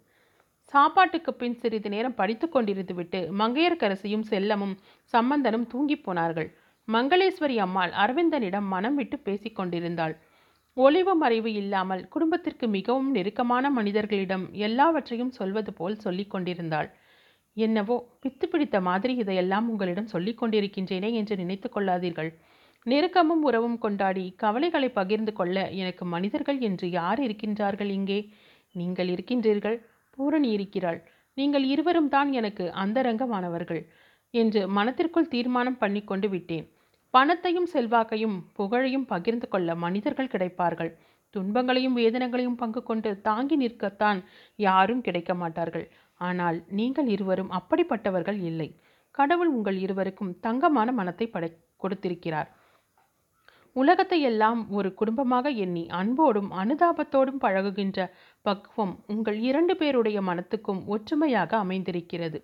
சாப்பாட்டுக்கு 0.73 1.31
பின் 1.35 1.59
சிறிது 1.61 1.89
நேரம் 1.89 2.15
படித்து 2.15 2.47
கொண்டிருந்துவிட்டு 2.47 3.21
மங்கையர்க்கரசியும் 3.41 4.27
செல்லமும் 4.31 4.75
சம்பந்தனும் 5.15 5.67
தூங்கிப் 5.67 6.05
போனார்கள். 6.05 6.49
மங்களேஸ்வரி 6.89 7.57
அம்மாள் 7.57 7.93
அரவிந்தனிடம் 8.03 8.69
மனம் 8.75 8.95
விட்டு 8.95 9.17
பேசிக் 9.19 9.57
கொண்டிருந்தாள். 9.57 10.15
ஒளிவு 10.77 11.15
மறைவு 11.15 11.51
இல்லாமல் 11.53 12.03
குடும்பத்திற்கு 12.09 12.67
மிகவும் 12.69 13.11
நெருக்கமான 13.11 13.71
மனிதர்களிடம் 13.71 14.45
எல்லாவற்றையும் 14.67 15.31
சொல்வது 15.31 15.73
போல் 15.73 16.03
சொல்லிக் 16.05 16.31
கொண்டிருந்தாள். 16.31 16.89
என்னவோ 17.57 17.97
பித்து 18.23 18.47
பிடித்த 18.51 18.77
மாதிரி 18.81 19.15
இதையெல்லாம் 19.15 19.67
உங்களிடம் 19.69 20.13
சொல்லிக் 20.13 20.41
கொண்டிருக்கின்றேனே 20.43 21.11
என்று 21.13 21.37
நினைத்து 21.37 21.69
கொள்ளாதீர்கள். 21.69 22.31
நெருக்கமும் 22.87 23.43
உறவும் 23.49 23.79
கொண்டாடி 23.79 24.25
கவலைகளை 24.37 24.89
பகிர்ந்து 24.91 25.33
கொள்ள 25.33 25.57
எனக்கு 25.71 26.05
மனிதர்கள் 26.05 26.59
என்று 26.59 26.91
யார் 26.91 27.21
இருக்கின்றார்கள் 27.21 27.91
இங்கே? 27.99 28.21
நீங்கள் 28.75 29.09
இருக்கின்றீர்கள் 29.09 29.77
பூரணி 30.11 30.51
இருக்கிறாள். 30.51 31.01
நீங்கள் 31.37 31.65
இருவரும் 31.65 32.09
தான் 32.09 32.33
எனக்கு 32.33 32.65
அந்தரங்கமானவர்கள் 32.85 33.83
என்று 34.35 34.61
மனத்திற்குள் 34.69 35.29
தீர்மானம் 35.29 35.79
பண்ணி 35.79 36.03
கொண்டு 36.05 36.29
விட்டேன். 36.29 36.67
பணத்தையும் 37.15 37.69
செல்வாக்கையும் 37.73 38.37
புகழையும் 38.53 39.07
பகிர்ந்து 39.07 39.47
கொள்ள 39.49 39.75
மனிதர்கள் 39.75 40.33
கிடைப்பார்கள். 40.35 40.91
துன்பங்களையும் 41.35 41.97
வேதனைகளையும் 41.97 42.61
பங்கு 42.63 42.81
கொண்டு 42.83 43.11
தாங்கி 43.21 43.57
நிற்கத்தான் 43.57 44.21
யாரும் 44.59 45.01
கிடைக்க 45.01 45.35
மாட்டார்கள். 45.35 45.87
ஆனால் 46.21 46.59
நீங்கள் 46.69 47.07
இருவரும் 47.07 47.53
அப்படிப்பட்டவர்கள் 47.59 48.41
இல்லை. 48.43 48.69
கடவுள் 49.15 49.51
உங்கள் 49.57 49.79
இருவருக்கும் 49.79 50.33
தங்கமான 50.41 50.89
மனத்தை 50.93 51.27
படை 51.27 51.51
கொடுத்திருக்கிறார். 51.77 52.51
உலகத்தை 53.73 54.21
எல்லாம் 54.21 54.71
ஒரு 54.71 54.95
குடும்பமாக 54.95 55.51
எண்ணி 55.51 55.87
அன்போடும் 55.89 56.51
அனுதாபத்தோடும் 56.53 57.41
பழகுகின்ற 57.41 58.09
பக்குவம் 58.43 58.95
உங்கள் 59.07 59.39
இரண்டு 59.41 59.77
பேருடைய 59.77 60.21
மனத்துக்கும் 60.21 60.81
ஒற்றுமையாக 60.87 61.57
அமைந்திருக்கிறது. 61.57 62.39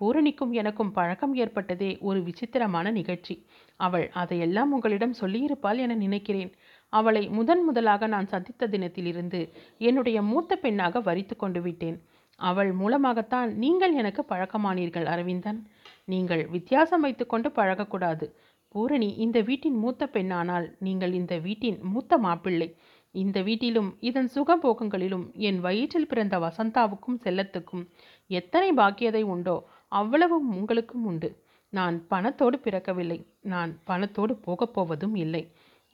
பூரணிக்கும் 0.00 0.50
எனக்கும் 0.50 0.92
பழக்கம் 0.92 1.34
ஏற்பட்டதே 1.34 1.98
ஒரு 2.00 2.22
விசித்திரமான 2.22 2.90
நிகழ்ச்சி. 2.90 3.46
அவள் 3.76 4.10
அதையெல்லாம் 4.12 4.72
உங்களிடம் 4.72 5.18
சொல்லியிருப்பாள் 5.20 5.76
என 5.76 5.94
நினைக்கிறேன். 5.94 6.52
அவளை 6.88 7.28
முதன் 7.28 7.64
முதலாக 7.64 8.06
நான் 8.06 8.26
சந்தித்த 8.26 8.66
தினத்திலிருந்து 8.66 9.52
என்னுடைய 9.78 10.22
மூத்த 10.22 10.56
பெண்ணாக 10.56 11.00
வரித்து 11.00 11.36
கொண்டு 11.36 11.62
விட்டேன். 11.62 11.98
அவள் 12.36 12.72
மூலமாகத்தான் 12.72 13.54
நீங்கள் 13.54 13.92
எனக்கு 13.92 14.22
பழக்கமானீர்கள் 14.28 15.04
அரவிந்தன். 15.04 15.66
நீங்கள் 16.04 16.46
வித்தியாசம் 16.46 17.00
வைத்துக்கொண்டு 17.00 17.48
பழகக்கூடாது. 17.48 18.26
பூரணி 18.72 19.08
இந்த 19.24 19.38
வீட்டின் 19.40 19.76
மூத்த 19.76 20.02
பெண்ணானால் 20.12 20.66
நீங்கள் 20.78 21.12
இந்த 21.12 21.34
வீட்டின் 21.38 21.78
மூத்த 21.92 22.18
மாப்பிள்ளை. 22.18 22.68
இந்த 23.14 23.38
வீட்டிலும் 23.42 23.90
இதன் 24.00 24.30
சுகபோகங்களிலும் 24.34 25.24
என் 25.48 25.58
வயிற்றில் 25.60 26.06
பிறந்த 26.06 26.36
வசந்தாவுக்கும் 26.38 27.18
செல்லத்துக்கும் 27.24 27.84
எத்தனை 28.30 28.70
பாக்கியதை 28.72 29.22
உண்டோ 29.34 29.56
அவ்வளவும் 29.92 30.48
உங்களுக்கும் 30.56 31.04
உண்டு. 31.04 31.30
நான் 31.72 31.96
பணத்தோடு 32.10 32.56
பிறக்கவில்லை. 32.64 33.18
நான் 33.52 33.70
பணத்தோடு 33.86 34.34
போகப் 34.46 34.74
போவதும் 34.74 35.14
இல்லை. 35.14 35.42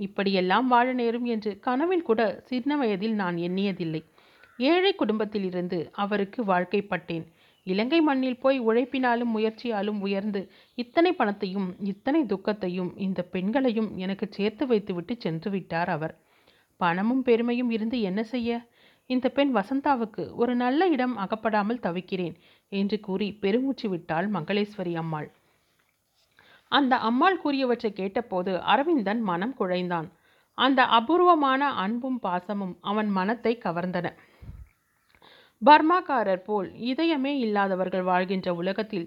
இப்படியெல்லாம் 0.00 0.66
வாழ 0.66 0.86
நேரும் 0.92 1.26
என்று 1.34 1.50
கனவில் 1.58 2.08
கூட 2.08 2.22
சின்ன 2.44 2.76
வயதில் 2.76 3.14
நான் 3.14 3.36
எண்ணியதில்லை. 3.48 4.02
ஏழை 4.70 4.92
குடும்பத்திலிருந்து 4.94 5.78
அவருக்கு 5.94 6.40
வாழ்க்கைப்பட்டேன் 6.44 7.26
இலங்கை 7.70 8.00
மண்ணில் 8.00 8.40
போய் 8.40 8.58
உழைப்பினாலும் 8.60 9.32
முயற்சியாலும் 9.36 10.00
உயர்ந்து 10.00 10.40
இத்தனை 10.78 11.10
பணத்தையும் 11.12 11.68
இத்தனை 11.84 12.20
துக்கத்தையும் 12.24 12.90
இந்த 12.98 13.20
பெண்களையும் 13.34 13.90
எனக்கு 13.96 14.26
சேர்த்து 14.30 14.66
வைத்துவிட்டு 14.66 15.14
சென்று 15.18 15.50
விட்டார் 15.50 15.88
அவர். 15.88 16.14
பணமும் 16.80 17.22
பெருமையும் 17.22 17.70
இருந்து 17.70 17.98
என்ன 18.00 18.20
செய்ய? 18.22 18.50
இந்த 19.10 19.26
பெண் 19.28 19.52
வசந்தாவுக்கு 19.56 20.22
ஒரு 20.34 20.54
நல்ல 20.54 20.88
இடம் 20.88 21.14
அகப்படாமல் 21.16 21.84
தவிக்கிறேன் 21.86 22.36
என்று 22.72 22.96
கூறி 23.00 23.28
பெருமூச்சு 23.42 23.86
விட்டாள் 23.88 24.26
மங்களேஸ்வரி 24.30 24.94
அம்மாள். 24.94 25.28
அந்த 26.72 26.94
அம்மாள் 27.08 27.40
கூறியவற்றை 27.44 27.90
கேட்டபோது 27.92 28.52
அரவிந்தன் 28.62 29.22
மனம் 29.22 29.54
குழைந்தான். 29.58 30.08
அந்த 30.58 30.80
அபூர்வமான 30.98 31.62
அன்பும் 31.74 32.18
பாசமும் 32.22 32.74
அவன் 32.80 33.10
மனத்தை 33.10 33.52
கவர்ந்தன. 33.64 34.06
பர்மாக்காரர் 35.62 36.44
போல் 36.44 36.68
இதயமே 36.82 37.32
இல்லாதவர்கள் 37.36 38.02
வாழ்கின்ற 38.02 38.48
உலகத்தில் 38.54 39.06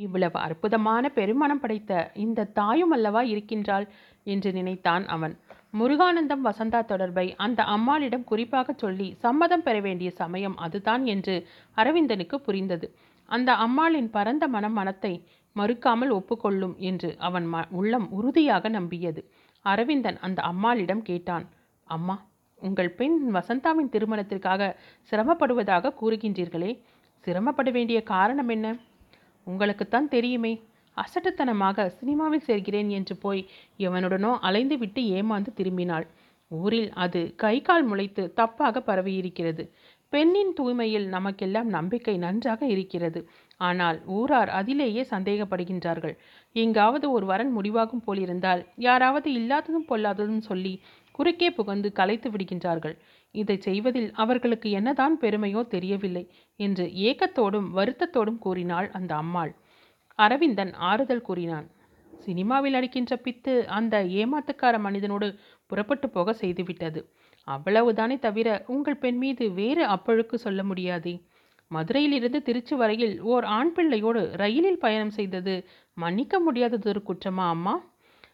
இவ்வளவு 0.00 0.38
அற்புதமான 0.38 1.04
பெருமனம் 1.08 1.60
படைத்த 1.60 1.92
இந்த 2.14 2.48
தாயும் 2.52 2.90
அல்லவா 2.90 3.22
இருக்கின்றாள் 3.22 3.86
என்று 4.26 4.50
நினைத்தான் 4.52 5.04
அவன். 5.06 5.34
முருகானந்தம் 5.72 6.42
வசந்தா 6.44 6.80
தொடர்பை 6.84 7.26
அந்த 7.36 7.60
அம்மாளிடம் 7.66 8.24
குறிப்பாக 8.24 8.74
சொல்லி 8.76 9.08
சம்மதம் 9.18 9.62
பெற 9.62 9.76
வேண்டிய 9.80 10.10
சமயம் 10.10 10.56
அதுதான் 10.56 11.04
என்று 11.06 11.34
அரவிந்தனுக்கு 11.76 12.38
புரிந்தது. 12.38 12.88
அந்த 13.28 13.50
அம்மாளின் 13.56 14.10
பரந்த 14.10 14.44
மனம் 14.48 14.72
மனத்தை 14.72 15.12
மறுக்காமல் 15.56 16.12
ஒப்புக்கொள்ளும் 16.12 16.76
என்று 16.82 17.10
அவன் 17.18 17.46
ம 17.52 17.64
உள்ளம் 17.70 18.08
உறுதியாக 18.10 18.68
நம்பியது. 18.68 19.22
அரவிந்தன் 19.64 20.18
அந்த 20.18 20.40
அம்மாளிடம் 20.42 21.02
கேட்டான் 21.02 21.46
அம்மா 21.88 22.16
உங்கள் 22.62 22.90
பெண் 22.90 23.16
வசந்தாவின் 23.34 23.92
திருமணத்திற்காக 23.92 24.76
சிரமப்படுவதாக 25.10 25.94
கூறுகின்றீர்களே. 26.00 26.70
சிரமப்பட 27.20 27.70
வேண்டிய 27.70 28.02
காரணம் 28.02 28.48
என்ன? 28.48 28.66
உங்களுக்குத்தான் 29.46 30.08
தெரியுமே. 30.08 30.62
அசட்டுத்தனமாக 30.96 31.86
சினிமாவில் 31.86 32.46
சேர்கிறேன் 32.46 32.88
என்று 32.88 33.16
போய் 33.16 33.48
எவனுடனோ 33.78 34.38
அலைந்து 34.40 34.78
விட்டு 34.78 35.02
ஏமாந்து 35.02 35.50
திரும்பினாள். 35.56 36.06
ஊரில் 36.48 36.90
அது 36.92 37.32
கை 37.36 37.62
கால் 37.62 37.84
முளைத்து 37.92 38.32
தப்பாக 38.36 38.82
பரவியிருக்கிறது. 38.86 39.70
பெண்ணின் 40.08 40.52
தூய்மையில் 40.60 41.06
நமக்கெல்லாம் 41.06 41.66
நம்பிக்கை 41.66 42.16
நன்றாக 42.16 42.66
இருக்கிறது. 42.66 43.28
ஆனால் 43.56 43.98
ஊரார் 44.06 44.48
அதிலேயே 44.48 45.02
சந்தேகப்படுகின்றார்கள். 45.10 46.14
எங்காவது 46.52 47.10
ஒரு 47.10 47.26
வரன் 47.26 47.52
முடிவாகும் 47.58 48.04
போலிருந்தால் 48.06 48.62
யாராவது 48.76 49.32
இல்லாததும் 49.32 49.88
பொல்லாததும் 49.88 50.40
சொல்லி 50.40 50.74
குறுக்கே 51.18 51.50
புகந்து 51.50 51.92
கலைத்து 51.92 52.30
விடுகின்றார்கள். 52.30 52.96
இதை 53.30 53.56
செய்வதில் 53.60 54.12
அவர்களுக்கு 54.12 54.70
என்னதான் 54.70 55.18
பெருமையோ 55.20 55.66
தெரியவில்லை 55.66 56.24
என்று 56.56 56.84
ஏக்கத்தோடும் 57.08 57.68
வருத்தத்தோடும் 57.74 58.38
கூறினாள் 58.38 58.90
அந்த 58.90 59.14
அம்மாள். 59.14 59.54
அரவிந்தன் 60.18 60.72
ஆறுதல் 60.72 61.22
கூறினான். 61.22 61.66
சினிமாவில் 62.18 62.74
அடிக்கின்ற 62.74 63.20
பித்து 63.24 63.64
அந்த 63.64 64.04
ஏமாத்துக்கார 64.04 64.78
மனிதனோடு 64.78 65.28
புறப்பட்டு 65.66 66.10
போக 66.10 66.32
செய்துவிட்டது. 66.32 67.00
அவ்வளவுதானே 67.48 68.18
தவிர 68.18 68.48
உங்கள் 68.66 68.96
பெண் 68.96 69.16
மீது 69.16 69.50
வேறு 69.50 69.84
அப்பழுக்கு 69.86 70.34
சொல்ல 70.34 70.62
முடியாதே. 70.62 71.14
மதுரையிலிருந்து 71.70 72.42
திருச்சி 72.42 72.74
வரையில் 72.74 73.14
ஓர் 73.22 73.44
ஆண் 73.44 73.72
பிள்ளையோடு 73.76 74.20
ரயிலில் 74.36 74.78
பயணம் 74.78 75.10
செய்தது 75.10 75.54
மன்னிக்க 75.94 76.40
முடியாததொரு 76.40 77.00
குற்றமா 77.08 77.46
அம்மா? 77.48 77.74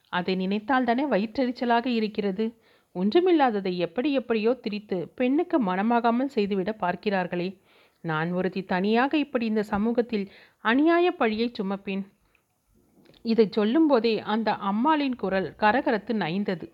அதை 0.09 0.35
நினைத்தால் 0.35 0.85
தானே 0.85 1.05
வயிற்றெரிச்சலாக 1.05 1.87
இருக்கிறது. 1.87 2.47
ஒன்றுமில்லாததை 2.95 3.77
எப்படி 3.77 4.13
எப்படியோ 4.13 4.53
திரித்து 4.55 5.09
பெண்ணுக்கு 5.15 5.65
மனமாகாமல் 5.65 6.35
செய்துவிட 6.35 6.77
பார்க்கிறார்களே. 6.81 7.59
நான் 8.01 8.33
ஒருத்தி 8.33 8.65
தனியாக 8.65 9.19
இப்படி 9.19 9.47
இந்த 9.47 9.63
சமூகத்தில் 9.63 10.31
அநியாய 10.65 11.09
பழியை 11.09 11.53
சுமப்பேன். 11.59 12.03
இதை 13.23 13.49
சொல்லும்போதே 13.51 14.19
அந்த 14.19 14.55
அம்மாளின் 14.55 15.17
குரல் 15.17 15.55
கரகரத்து 15.59 16.13
நைந்தது. 16.13 16.73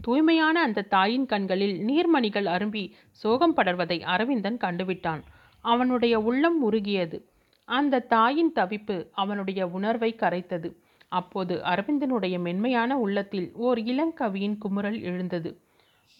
தூய்மையான 0.00 0.60
அந்த 0.60 0.82
தாயின் 0.82 1.26
கண்களில் 1.26 1.76
நீர்மணிகள் 1.80 2.44
அரும்பி 2.44 2.92
சோகம் 3.10 3.56
படர்வதை 3.56 4.02
அரவிந்தன் 4.02 4.56
கண்டுவிட்டான். 4.56 5.22
அவனுடைய 5.60 6.20
உள்ளம் 6.20 6.62
உருகியது. 6.62 7.28
அந்த 7.64 7.98
தாயின் 7.98 8.52
தவிப்பு 8.54 9.08
அவனுடைய 9.12 9.66
உணர்வை 9.68 10.14
கரைத்தது. 10.14 10.70
அப்போது 11.14 11.54
அரவிந்தனுடைய 11.64 12.36
மென்மையான 12.38 12.98
உள்ளத்தில் 12.98 13.48
ஓர் 13.66 13.80
இளங்கவியின் 13.84 14.58
குமுறல் 14.64 15.00
எழுந்தது. 15.02 15.50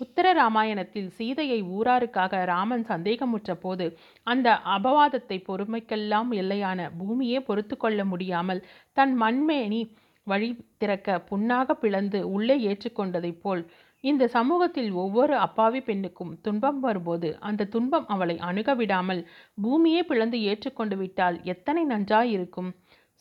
உத்தர 0.00 0.28
ராமாயணத்தில் 0.32 1.10
சீதையை 1.10 1.58
ஊராருக்காக 1.74 2.44
ராமன் 2.44 2.84
சந்தேகமுற்ற 2.88 3.52
போது 3.54 3.86
அந்த 4.26 4.48
அபவாதத்தை 4.76 5.36
பொறுமைக்கெல்லாம் 5.48 6.30
எல்லையான 6.34 6.88
பூமியே 6.98 7.40
பொறுத்து 7.40 7.76
கொள்ள 7.76 8.00
முடியாமல் 8.04 8.64
தன் 8.96 9.14
மண்மேனி 9.22 9.80
வழி 10.26 10.50
திறக்க 10.78 11.16
புண்ணாக 11.30 11.72
பிளந்து 11.74 12.20
உள்ளே 12.28 12.56
ஏற்றுக்கொண்டதைப் 12.66 13.40
போல் 13.40 13.62
இந்த 14.04 14.24
சமூகத்தில் 14.28 14.90
ஒவ்வொரு 14.94 15.34
அப்பாவி 15.36 15.80
பெண்ணுக்கும் 15.80 16.32
துன்பம் 16.42 16.80
வரும்போது 16.80 17.28
அந்த 17.40 17.66
துன்பம் 17.66 18.06
அவளை 18.06 18.36
அணுக 18.38 18.70
விடாமல் 18.74 19.22
பூமியே 19.62 20.02
பிளந்து 20.02 20.38
ஏற்றுக்கொண்டு 20.42 20.96
விட்டால் 20.96 21.36
எத்தனை 21.44 21.84
நன்றாயிருக்கும்? 21.84 22.34
இருக்கும் 22.34 22.70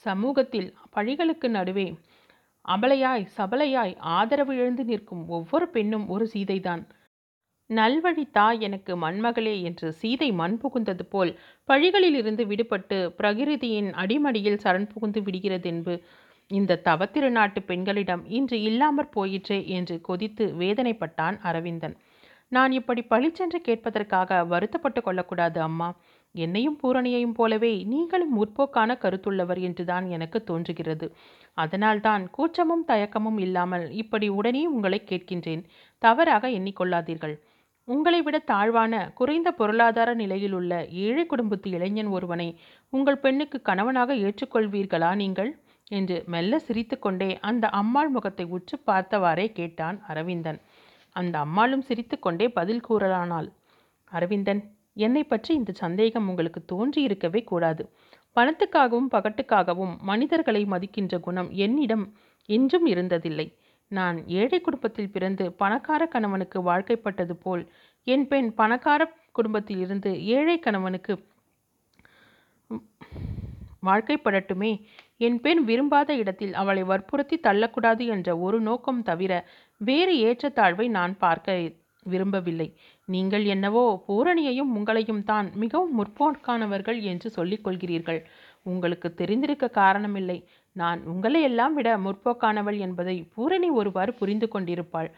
சமூகத்தில் 0.05 0.69
பழிகளுக்கு 0.95 1.47
நடுவே 1.49 1.87
அபலையாய் 2.65 3.23
சபலையாய் 3.37 3.93
ஆதரவு 4.17 4.53
எழுந்து 4.57 4.83
நிற்கும் 4.83 5.23
ஒவ்வொரு 5.27 5.65
பெண்ணும் 5.67 6.05
ஒரு 6.07 6.25
சீதைதான். 6.33 6.83
நல்வழி 7.69 8.23
தா 8.31 8.45
எனக்கு 8.65 8.93
மண்மகளே 8.97 9.55
என்று 9.61 9.87
சீதை 9.93 10.29
மண் 10.31 10.57
புகுந்தது 10.61 11.03
போல் 11.09 11.31
பழிகளிலிருந்து 11.69 12.43
விடுபட்டு 12.51 12.97
பிரகிருதியின் 13.19 13.89
அடிமடியில் 14.03 14.61
சரண் 14.63 14.89
புகுந்து 14.93 15.21
விடுகிறதென்பு 15.21 15.93
இந்த 16.51 16.79
தவத்திருநாட்டு 16.87 17.59
பெண்களிடம் 17.65 18.23
இன்று 18.37 18.57
இல்லாமற் 18.61 19.13
போயிற்றே 19.15 19.59
என்று 19.77 19.95
கொதித்து 20.01 20.45
வேதனைப்பட்டான் 20.59 21.37
அரவிந்தன். 21.41 21.95
நான் 22.51 22.71
இப்படி 22.71 23.01
பழிச்சென்று 23.09 23.59
கேட்பதற்காக 23.67 24.39
வருத்தப்பட்டு 24.47 25.01
கொள்ளக்கூடாது 25.01 25.59
அம்மா. 25.61 25.87
என்னையும் 26.35 26.77
பூரணியையும் 26.83 27.33
போலவே 27.33 27.83
நீங்களும் 27.83 28.33
முற்போக்கான 28.37 28.97
கருத்துள்ளவர் 28.97 29.59
என்றுதான் 29.61 30.09
எனக்கு 30.09 30.43
தோன்றுகிறது. 30.43 31.07
அதனால்தான் 31.53 32.23
கூச்சமும் 32.31 32.85
தயக்கமும் 32.87 33.39
இல்லாமல் 33.39 33.91
இப்படி 33.91 34.29
உடனே 34.29 34.65
உங்களை 34.65 35.03
கேட்கின்றேன். 35.05 35.63
தவறாக 35.97 36.49
எண்ணிக்கொள்ளாதீர்கள். 36.49 37.35
உங்களை 37.87 38.21
விட 38.21 38.37
தாழ்வான 38.39 39.11
குறைந்த 39.13 39.51
பொருளாதார 39.51 40.13
நிலையில் 40.13 40.53
உள்ள 40.53 40.73
ஏழை 40.87 41.25
குடும்பத்து 41.25 41.69
இளைஞன் 41.69 42.07
ஒருவனை 42.07 42.49
உங்கள் 42.89 43.19
பெண்ணுக்கு 43.19 43.61
கணவனாக 43.61 44.15
ஏற்றுக்கொள்வீர்களா 44.15 45.15
நீங்கள்? 45.15 45.51
என்று 45.89 46.23
மெல்ல 46.25 46.59
சிரித்துக்கொண்டே 46.59 47.37
அந்த 47.39 47.69
அம்மாள் 47.69 48.09
முகத்தை 48.09 48.45
உற்று 48.45 48.77
பார்த்தவாறே 48.85 49.51
கேட்டான் 49.51 50.01
அரவிந்தன். 50.07 50.59
அந்த 51.15 51.35
அம்மாளும் 51.39 51.81
சிரித்துக்கொண்டே 51.81 52.47
பதில் 52.49 52.85
கூறலானாள். 52.89 53.49
அரவிந்தன் 54.11 54.61
என்னை 54.97 55.23
பற்றி 55.23 55.51
இந்த 55.55 55.71
சந்தேகம் 55.75 56.27
உங்களுக்கு 56.29 56.61
தோன்றியிருக்கவே 56.71 57.41
கூடாது. 57.43 57.83
பணத்துக்காகவும் 58.35 59.09
பகட்டுக்காகவும் 59.11 59.93
மனிதர்களை 60.01 60.61
மதிக்கின்ற 60.65 61.19
குணம் 61.19 61.49
என்னிடம் 61.65 62.05
என்றும் 62.49 62.85
இருந்ததில்லை. 62.85 63.47
நான் 63.91 64.17
ஏழை 64.39 64.59
குடும்பத்தில் 64.61 65.11
பிறந்து 65.11 65.45
பணக்கார 65.53 66.01
கணவனுக்கு 66.07 66.59
வாழ்க்கைப்பட்டது 66.61 67.35
போல் 67.43 67.63
என் 68.07 68.25
பெண் 68.27 68.49
பணக்கார 68.53 69.01
குடும்பத்தில் 69.31 69.81
இருந்து 69.85 70.11
ஏழை 70.35 70.57
கணவனுக்கு 70.59 71.13
வாழ்க்கைப்படட்டுமே? 73.83 74.71
என் 75.17 75.39
பெண் 75.41 75.61
விரும்பாத 75.63 76.09
இடத்தில் 76.15 76.53
அவளை 76.53 76.83
வற்புறுத்தி 76.83 77.37
தள்ளக்கூடாது 77.43 78.03
என்ற 78.07 78.29
ஒரு 78.37 78.59
நோக்கம் 78.61 79.01
தவிர 79.03 79.33
வேறு 79.81 80.13
ஏற்றத்தாழ்வை 80.27 80.87
நான் 80.89 81.13
பார்க்க 81.17 81.57
விரும்பவில்லை. 82.11 82.67
நீங்கள் 83.07 83.45
என்னவோ 83.53 83.83
பூரணியையும் 84.07 84.73
உங்களையும் 84.77 85.23
தான் 85.23 85.47
மிகவும் 85.55 85.93
முற்போக்கானவர்கள் 85.99 86.99
என்று 87.01 87.29
சொல்லிக் 87.29 87.63
கொள்கிறீர்கள். 87.65 88.21
உங்களுக்கு 88.63 89.07
தெரிந்திருக்க 89.13 89.71
காரணமில்லை. 89.81 90.37
நான் 90.75 90.99
உங்களையெல்லாம் 91.13 91.73
விட 91.73 91.89
முற்போக்கானவள் 91.97 92.77
என்பதை 92.77 93.17
பூரணி 93.35 93.69
ஒருவாறு 93.79 94.13
புரிந்து 94.13 94.47
கொண்டிருப்பாள். 94.47 95.09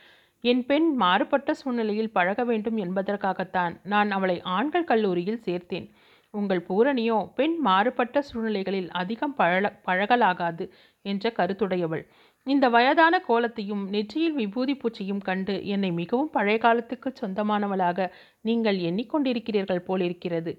என் 0.44 0.63
பெண் 0.65 0.88
மாறுபட்ட 0.96 1.54
சூழ்நிலையில் 1.54 2.12
பழக 2.12 2.44
வேண்டும் 2.44 2.77
என்பதற்காகத்தான் 2.77 3.75
நான் 3.94 4.10
அவளை 4.12 4.36
ஆண்கள் 4.58 4.89
கல்லூரியில் 4.92 5.44
சேர்த்தேன். 5.46 5.88
உங்கள் 6.34 6.62
பூரணியோ 6.70 7.18
பெண் 7.36 7.56
மாறுபட்ட 7.60 8.22
சூழ்நிலைகளில் 8.22 8.89
அதிகம் 9.01 9.36
பழ 9.36 9.72
பழகலாகாது 9.88 10.65
என்ற 11.06 11.32
கருத்துடையவள். 11.38 12.04
இந்த 12.47 12.69
வயதான 12.69 13.15
கோலத்தையும் 13.27 13.83
நெற்றியில் 13.89 14.33
விபூதி 14.33 14.73
பூச்சியும் 14.73 15.21
கண்டு 15.21 15.53
என்னை 15.65 15.91
மிகவும் 15.91 16.29
பழைய 16.29 16.57
காலத்துக்கு 16.57 17.09
சொந்தமானவளாக 17.21 18.07
நீங்கள் 18.41 18.77
எண்ணிக்கொண்டிருக்கிறீர்கள் 18.77 19.87
போலிருக்கிறது. 19.87 20.51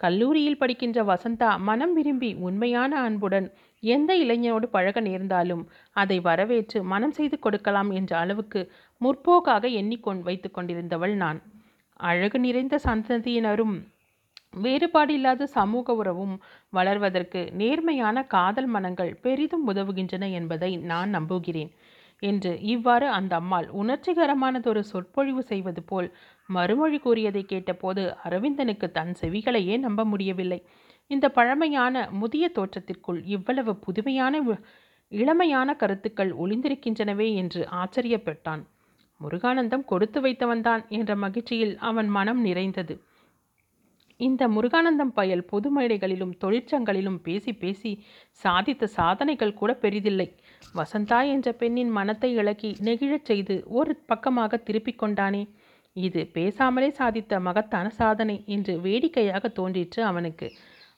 கல்லூரியில் 0.00 0.58
படிக்கின்ற 0.58 0.98
வசந்தா 1.02 1.50
மனம் 1.58 1.92
விரும்பி 1.92 2.30
உண்மையான 2.46 3.00
அன்புடன் 3.00 3.46
எந்த 3.82 4.10
இளைஞனோடு 4.16 4.66
பழக 4.66 5.00
நேர்ந்தாலும் 5.00 5.62
அதை 5.96 6.18
வரவேற்று 6.20 6.84
மனம் 6.84 7.10
செய்து 7.10 7.38
கொடுக்கலாம் 7.38 7.90
என்ற 7.90 8.12
அளவுக்கு 8.18 8.60
முற்போக்காக 9.00 9.68
எண்ணிக்கொண் 9.80 10.22
வைத்து 10.22 10.50
கொண்டிருந்தவள் 10.50 11.14
நான். 11.14 11.40
அழகு 12.00 12.38
நிறைந்த 12.38 12.80
சந்ததியினரும் 12.84 13.76
வேறுபாடு 14.54 15.12
இல்லாத 15.14 15.46
சமூக 15.46 15.94
உறவும் 15.94 16.34
வளர்வதற்கு 16.72 17.40
நேர்மையான 17.52 18.26
காதல் 18.26 18.66
மனங்கள் 18.66 19.12
பெரிதும் 19.20 19.64
உதவுகின்றன 19.68 20.30
என்பதை 20.30 20.76
நான் 20.76 21.10
நம்புகிறேன் 21.10 21.72
என்று 22.22 22.52
இவ்வாறு 22.64 23.06
அந்த 23.08 23.32
அம்மாள் 23.36 23.66
உணர்ச்சிகரமானதொரு 23.72 24.80
சொற்பொழிவு 24.82 25.42
செய்வது 25.42 25.82
போல் 25.82 26.08
மறுமொழி 26.48 26.98
கூறியதை 26.98 27.42
கேட்டபோது 27.44 28.14
அரவிந்தனுக்கு 28.24 28.86
தன் 28.90 29.12
செவிகளையே 29.20 29.78
நம்ப 29.78 30.04
முடியவில்லை. 30.04 30.60
இந்த 31.10 31.26
பழமையான 31.28 32.08
முதிய 32.12 32.44
தோற்றத்திற்குள் 32.48 33.20
இவ்வளவு 33.26 33.74
புதுமையான 33.76 34.34
இளமையான 35.12 35.76
கருத்துக்கள் 35.76 36.32
ஒளிந்திருக்கின்றனவே 36.34 37.28
என்று 37.34 37.60
ஆச்சரியப்பட்டான். 37.74 38.62
முருகானந்தம் 39.20 39.84
கொடுத்து 39.84 40.20
வைத்தவன்தான் 40.20 40.82
என்ற 40.88 41.12
மகிழ்ச்சியில் 41.16 41.74
அவன் 41.82 42.08
மனம் 42.08 42.40
நிறைந்தது. 42.40 42.94
இந்த 44.20 44.42
முருகானந்தம் 44.48 45.12
பயல் 45.14 45.44
பொது 45.44 45.68
மேடைகளிலும் 45.70 46.32
தொழிற்சங்களிலும் 46.44 47.18
பேசி 47.22 47.52
பேசி 47.52 47.90
சாதித்த 48.44 48.84
சாதனைகள் 48.96 49.54
கூட 49.54 49.72
பெரிதில்லை. 49.82 50.26
வசந்தா 50.74 51.18
என்ற 51.34 51.52
பெண்ணின் 51.52 51.88
மனத்தை 51.88 52.30
இழக்கி 52.34 52.70
நெகிழச் 52.80 53.24
செய்து 53.24 53.56
ஒரு 53.68 53.94
பக்கமாக 54.06 54.56
திருப்பிக் 54.56 55.00
கொண்டானே? 55.02 55.42
இது 55.96 56.22
பேசாமலே 56.34 56.88
சாதித்த 56.98 57.40
மகத்தான 57.40 57.86
சாதனை 57.90 58.36
என்று 58.46 58.74
வேடிக்கையாக 58.80 59.48
தோன்றிற்று 59.48 60.02
அவனுக்கு. 60.04 60.48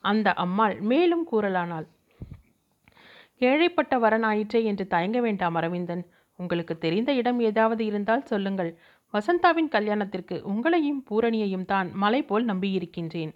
அந்த 0.05 0.29
அம்மாள் 0.45 0.77
மேலும் 0.81 1.27
கூறலானாள் 1.33 1.89
ஏழைப்பட்ட 3.41 3.95
வரனாயிற்றே 3.99 4.61
என்று 4.63 4.85
தயங்க 4.87 5.19
வேண்டாம் 5.21 5.55
அரவிந்தன். 5.55 6.03
உங்களுக்கு 6.39 6.75
தெரிந்த 6.79 7.11
இடம் 7.13 7.41
ஏதாவது 7.41 7.83
இருந்தால் 7.85 8.25
சொல்லுங்கள். 8.25 8.71
வசந்தாவின் 9.15 9.71
கல்யாணத்திற்கு 9.77 10.37
உங்களையும் 10.53 11.01
பூரணியையும் 11.09 11.69
தான் 11.73 11.89
மலை 12.03 12.21
போல் 12.23 12.45
நம்பியிருக்கின்றேன். 12.45 13.33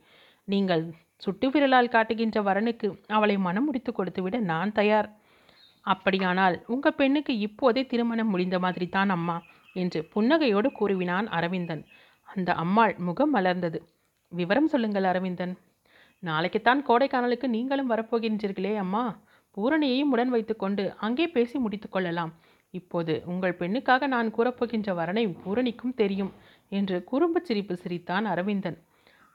நீங்கள் 0.48 0.84
சுட்டு 1.16 1.46
விரலால் 1.50 1.92
காட்டுகின்ற 1.94 2.38
வரனுக்கு 2.42 2.88
அவளை 3.16 3.37
மனம் 3.46 3.64
முடித்து 3.64 3.90
கொடுத்துவிட 3.92 4.37
நான் 4.52 4.72
தயார். 4.72 5.08
அப்படியானால் 5.87 6.56
உங்கள் 6.66 6.98
பெண்ணுக்கு 7.00 7.32
இப்போதே 7.38 7.82
திருமணம் 7.87 8.30
முடிந்த 8.34 8.58
மாதிரி 8.58 8.87
தான் 8.88 9.10
அம்மா 9.16 9.37
என்று 9.82 10.00
புன்னகையோடு 10.14 10.68
கூறுவினான் 10.78 11.26
அரவிந்தன். 11.38 11.82
அந்த 12.28 12.50
அம்மாள் 12.62 12.94
முகம் 13.06 13.32
மலர்ந்தது. 13.37 13.78
விவரம் 14.32 14.70
சொல்லுங்கள் 14.72 15.08
அரவிந்தன். 15.10 15.54
நாளைக்குத்தான் 16.22 16.80
கோடைக்கானலுக்கு 16.88 17.46
நீங்களும் 17.56 17.90
வரப்போகின்றீர்களே 17.90 18.74
அம்மா. 18.84 19.04
பூரணியையும் 19.56 20.12
உடன் 20.14 20.32
வைத்துக்கொண்டு 20.34 20.84
அங்கே 21.06 21.26
பேசி 21.34 21.56
முடித்து 21.58 21.88
கொள்ளலாம். 21.88 22.32
இப்போது 22.74 23.14
உங்கள் 23.32 23.58
பெண்ணுக்காக 23.60 24.06
நான் 24.14 24.28
கூறப்போகின்ற 24.37 24.90
வரனை 25.00 25.24
பூரணிக்கும் 25.42 25.94
தெரியும் 25.94 26.32
என்று 26.72 26.96
குறும்பு 27.04 27.40
சிரிப்பு 27.40 27.74
சிரித்தான் 27.76 28.26
அரவிந்தன். 28.32 28.78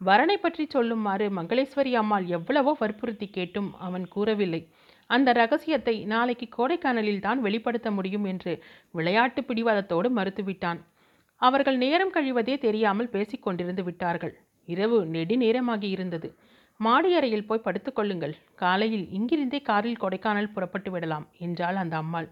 வரனை 0.02 0.36
பற்றி 0.38 0.64
சொல்லுமாறு 0.74 1.26
மங்களேஸ்வரி 1.38 1.94
அம்மாள் 2.02 2.26
எவ்வளவோ 2.38 2.74
வற்புறுத்தி 2.82 3.28
கேட்டும் 3.30 3.70
அவன் 3.88 4.06
கூறவில்லை. 4.08 4.62
அந்த 5.10 5.30
ரகசியத்தை 5.34 5.96
நாளைக்கு 6.06 6.48
கோடைக்கானலில் 6.58 7.24
தான் 7.28 7.40
வெளிப்படுத்த 7.42 7.90
முடியும் 7.92 8.26
என்று 8.26 8.52
விளையாட்டு 8.94 9.42
பிடிவாதத்தோடு 9.42 10.10
மறுத்துவிட்டான். 10.18 10.80
அவர்கள் 11.42 11.78
நேரம் 11.78 12.14
கழிவதே 12.16 12.56
தெரியாமல் 12.58 13.12
பேசிக்கொண்டிருந்து 13.14 13.84
விட்டார்கள். 13.84 14.34
இரவு 14.68 14.98
நெடு 15.06 15.36
நேரமாகி 15.44 15.90
இருந்தது. 15.90 16.30
மாடி 16.80 17.10
அறையில் 17.18 17.48
போய் 17.48 17.66
படுத்துக்கொள்ளுங்கள் 17.66 18.36
காலையில் 18.56 19.06
இங்கிருந்தே 19.18 19.60
காரில் 19.62 20.02
கொடைக்கானல் 20.04 20.54
புறப்பட்டு 20.54 20.92
விடலாம் 20.92 21.26
என்றாள் 21.38 21.80
அந்த 21.84 21.96
அம்மாள். 21.98 22.30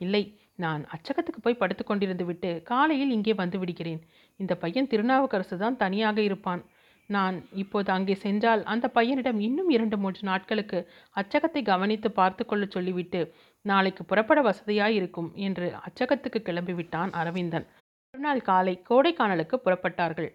இல்லை 0.00 0.22
நான் 0.58 0.82
அச்சகத்துக்கு 0.94 1.40
போய் 1.42 1.60
படுத்து 1.62 1.84
கொண்டிருந்து 1.84 2.24
விட்டு 2.28 2.50
காலையில் 2.70 3.14
இங்கே 3.16 3.34
வந்து 3.42 3.56
விடுகிறேன். 3.62 4.00
இந்த 4.40 4.52
பையன் 4.56 4.90
திருநாவுக்கரசு 4.92 5.56
தான் 5.64 5.80
தனியாக 5.82 6.18
இருப்பான். 6.22 6.62
நான் 7.10 7.36
இப்போது 7.62 7.90
அங்கே 7.92 8.14
சென்றால் 8.22 8.62
அந்த 8.64 8.86
பையனிடம் 8.94 9.40
இன்னும் 9.46 9.68
இரண்டு 9.68 9.96
மூன்று 10.02 10.22
நாட்களுக்கு 10.30 10.78
அச்சகத்தை 11.16 11.60
கவனித்து 11.62 12.08
பார்த்து 12.10 12.44
கொள்ள 12.44 12.64
சொல்லிவிட்டு 12.66 13.20
நாளைக்கு 13.64 14.02
புறப்பட 14.04 14.40
வசதியாய் 14.42 14.96
இருக்கும் 15.00 15.30
என்று 15.46 15.68
அச்சகத்துக்கு 15.86 16.40
கிளம்பிவிட்டான் 16.48 17.12
அரவிந்தன். 17.20 17.66
மறுநாள் 18.14 18.42
காலை 18.50 18.74
கோடைக்கானலுக்கு 18.90 19.56
புறப்பட்டார்கள். 19.64 20.30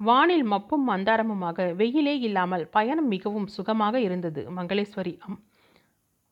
வானில் 0.00 0.46
மப்பும் 0.52 0.84
மந்தாரமுமாக 0.88 1.64
வெயிலே 1.74 2.14
இல்லாமல் 2.20 2.64
பயணம் 2.76 3.08
மிகவும் 3.08 3.48
சுகமாக 3.56 4.00
இருந்தது 4.00 4.42
மங்களேஸ்வரி. 4.58 5.14
அம் 5.26 5.38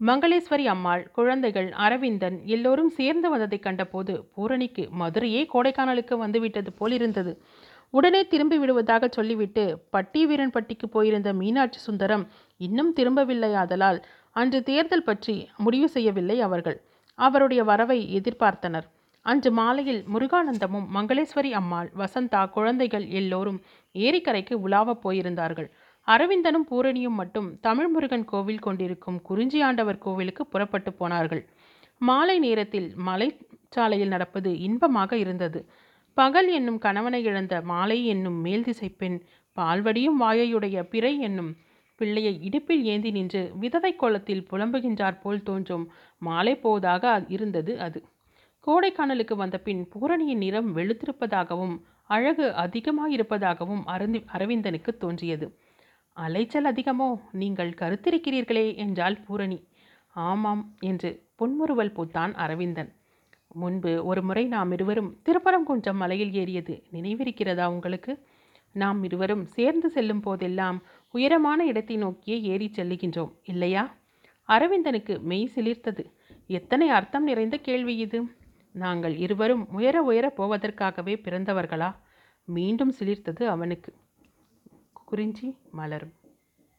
மங்களேஸ்வரி 0.01 0.65
அம்மாள் 0.65 1.11
குழந்தைகள் 1.13 1.69
அரவிந்தன் 1.77 2.35
எல்லோரும் 2.47 2.91
சேர்ந்து 2.91 3.29
வந்ததை 3.31 3.59
கண்டபோது 3.59 4.15
பூரணிக்கு 4.35 4.89
மதுரையே 4.99 5.43
கோடைக்கானலுக்கு 5.53 6.15
வந்துவிட்டது 6.17 6.73
போலிருந்தது. 6.73 7.33
உடனே 7.91 8.21
திரும்பி 8.27 8.59
விடுவதாக 8.59 9.09
சொல்லிவிட்டு 9.09 9.65
பட்டி 9.91 10.27
வீரன்பட்டிக்கு 10.27 10.87
போயிருந்த 10.91 11.33
மீனாட்சி 11.33 11.79
சுந்தரம் 11.79 12.25
இன்னும் 12.61 12.93
திரும்பவில்லையாதலால் 12.97 14.01
அன்று 14.37 14.63
தேர்தல் 14.63 15.03
பற்றி 15.03 15.37
முடிவு 15.57 15.89
செய்யவில்லை 15.89 16.41
அவர்கள். 16.41 16.79
அவருடைய 17.19 17.63
வரவை 17.65 18.21
எதிர்பார்த்தனர். 18.21 18.87
அன்று 19.27 19.51
மாலையில் 19.53 20.03
முருகானந்தமும் 20.15 20.87
மங்களேஸ்வரி 20.95 21.51
அம்மாள் 21.53 21.91
வசந்தா 21.99 22.51
குழந்தைகள் 22.51 23.07
எல்லோரும் 23.21 23.63
ஏரிக்கரைக்கு 23.95 24.55
உலாவப் 24.67 25.03
போயிருந்தார்கள். 25.03 25.69
அரவிந்தனும் 26.09 26.67
பூரணியும் 26.71 27.19
மட்டும் 27.21 27.49
தமிழ் 27.61 27.89
முருகன் 27.89 28.25
கோவில் 28.25 28.59
கொண்டிருக்கும் 28.59 29.23
குறிஞ்சி 29.23 29.61
ஆண்டவர் 29.61 29.99
கோவிலுக்கு 29.99 30.47
புறப்பட்டு 30.47 30.93
போனார்கள். 30.93 31.43
மாலை 32.01 32.39
நேரத்தில் 32.39 32.89
மலைச்சாலையில் 32.99 34.09
நடப்பது 34.09 34.59
இன்பமாக 34.59 35.17
இருந்தது. 35.17 35.61
பகல் 36.15 36.49
என்னும் 36.49 36.79
கணவனை 36.79 37.25
இழந்த 37.25 37.55
மாலை 37.61 38.07
என்னும் 38.07 38.39
மேல் 38.41 38.65
திசை 38.65 38.89
பெண் 38.89 39.19
பால்வடியும் 39.57 40.21
வாயையுடைய 40.21 40.83
பிறை 40.83 41.19
என்னும் 41.19 41.51
பிள்ளையை 42.01 42.33
இடுப்பில் 42.43 42.85
ஏந்தி 42.85 43.11
நின்று 43.11 43.53
விதவை 43.55 43.97
கோலத்தில் 43.97 44.47
புலம்புகின்றார் 44.51 45.21
போல் 45.21 45.43
தோன்றும் 45.43 45.85
மாலை 46.23 46.55
போவதாக 46.57 47.25
இருந்தது 47.29 47.73
அது. 47.81 48.01
கோடைக்கானலுக்கு 48.65 49.35
வந்த 49.37 49.57
பின் 49.59 49.83
பூரணியின் 49.93 50.39
நிறம் 50.39 50.77
வெளுத்திருப்பதாகவும் 50.77 51.77
அழகு 52.07 52.47
அதிகமாயிருப்பதாகவும் 52.65 53.83
அருந்தி 53.85 54.21
அரவிந்தனுக்கு 54.33 54.91
தோன்றியது. 54.99 55.47
அலைச்சல் 56.17 56.65
அதிகமோ? 56.65 57.21
நீங்கள் 57.33 57.71
கருத்திருக்கிறீர்களே 57.71 58.77
என்றாள் 58.77 59.17
பூரணி. 59.21 59.69
ஆமாம் 60.09 60.75
என்று 60.81 61.29
புன்முறுவல் 61.35 61.93
பூத்தான் 61.93 62.33
அரவிந்தன். 62.35 62.91
முன்பு 63.53 64.05
ஒரு 64.05 64.23
முறை 64.23 64.45
நாம் 64.45 64.73
இருவரும் 64.73 65.17
திருப்பரங்குன்றம் 65.25 65.95
மலையில் 65.95 66.33
ஏறியது 66.33 66.83
நினைவிருக்கிறதா 66.93 67.67
உங்களுக்கு? 67.67 68.25
நாம் 68.73 69.03
இருவரும் 69.03 69.45
சேர்ந்து 69.45 69.91
செல்லும் 69.91 70.21
போதெல்லாம் 70.21 70.83
உயரமான 71.11 71.67
இடத்தை 71.67 71.97
நோக்கியே 71.97 72.41
ஏறி 72.43 72.71
செல்லுகின்றோம் 72.75 73.33
இல்லையா? 73.45 73.95
அரவிந்தனுக்கு 74.49 75.21
மெய் 75.21 75.51
சிலிர்த்தது. 75.55 76.05
எத்தனை 76.47 76.89
அர்த்தம் 76.89 77.25
நிறைந்த 77.25 77.57
கேள்வி 77.57 77.97
இது. 77.97 78.21
நாங்கள் 78.73 79.17
இருவரும் 79.17 79.69
உயர 79.71 80.03
உயர 80.03 80.33
போவதற்காகவே 80.37 81.17
பிறந்தவர்களா? 81.25 81.95
மீண்டும் 82.45 82.95
சிலிர்த்தது 82.99 83.45
அவனுக்கு. 83.47 83.93
குறிஞ்சி 85.09 85.49
மலரும் 85.71 86.15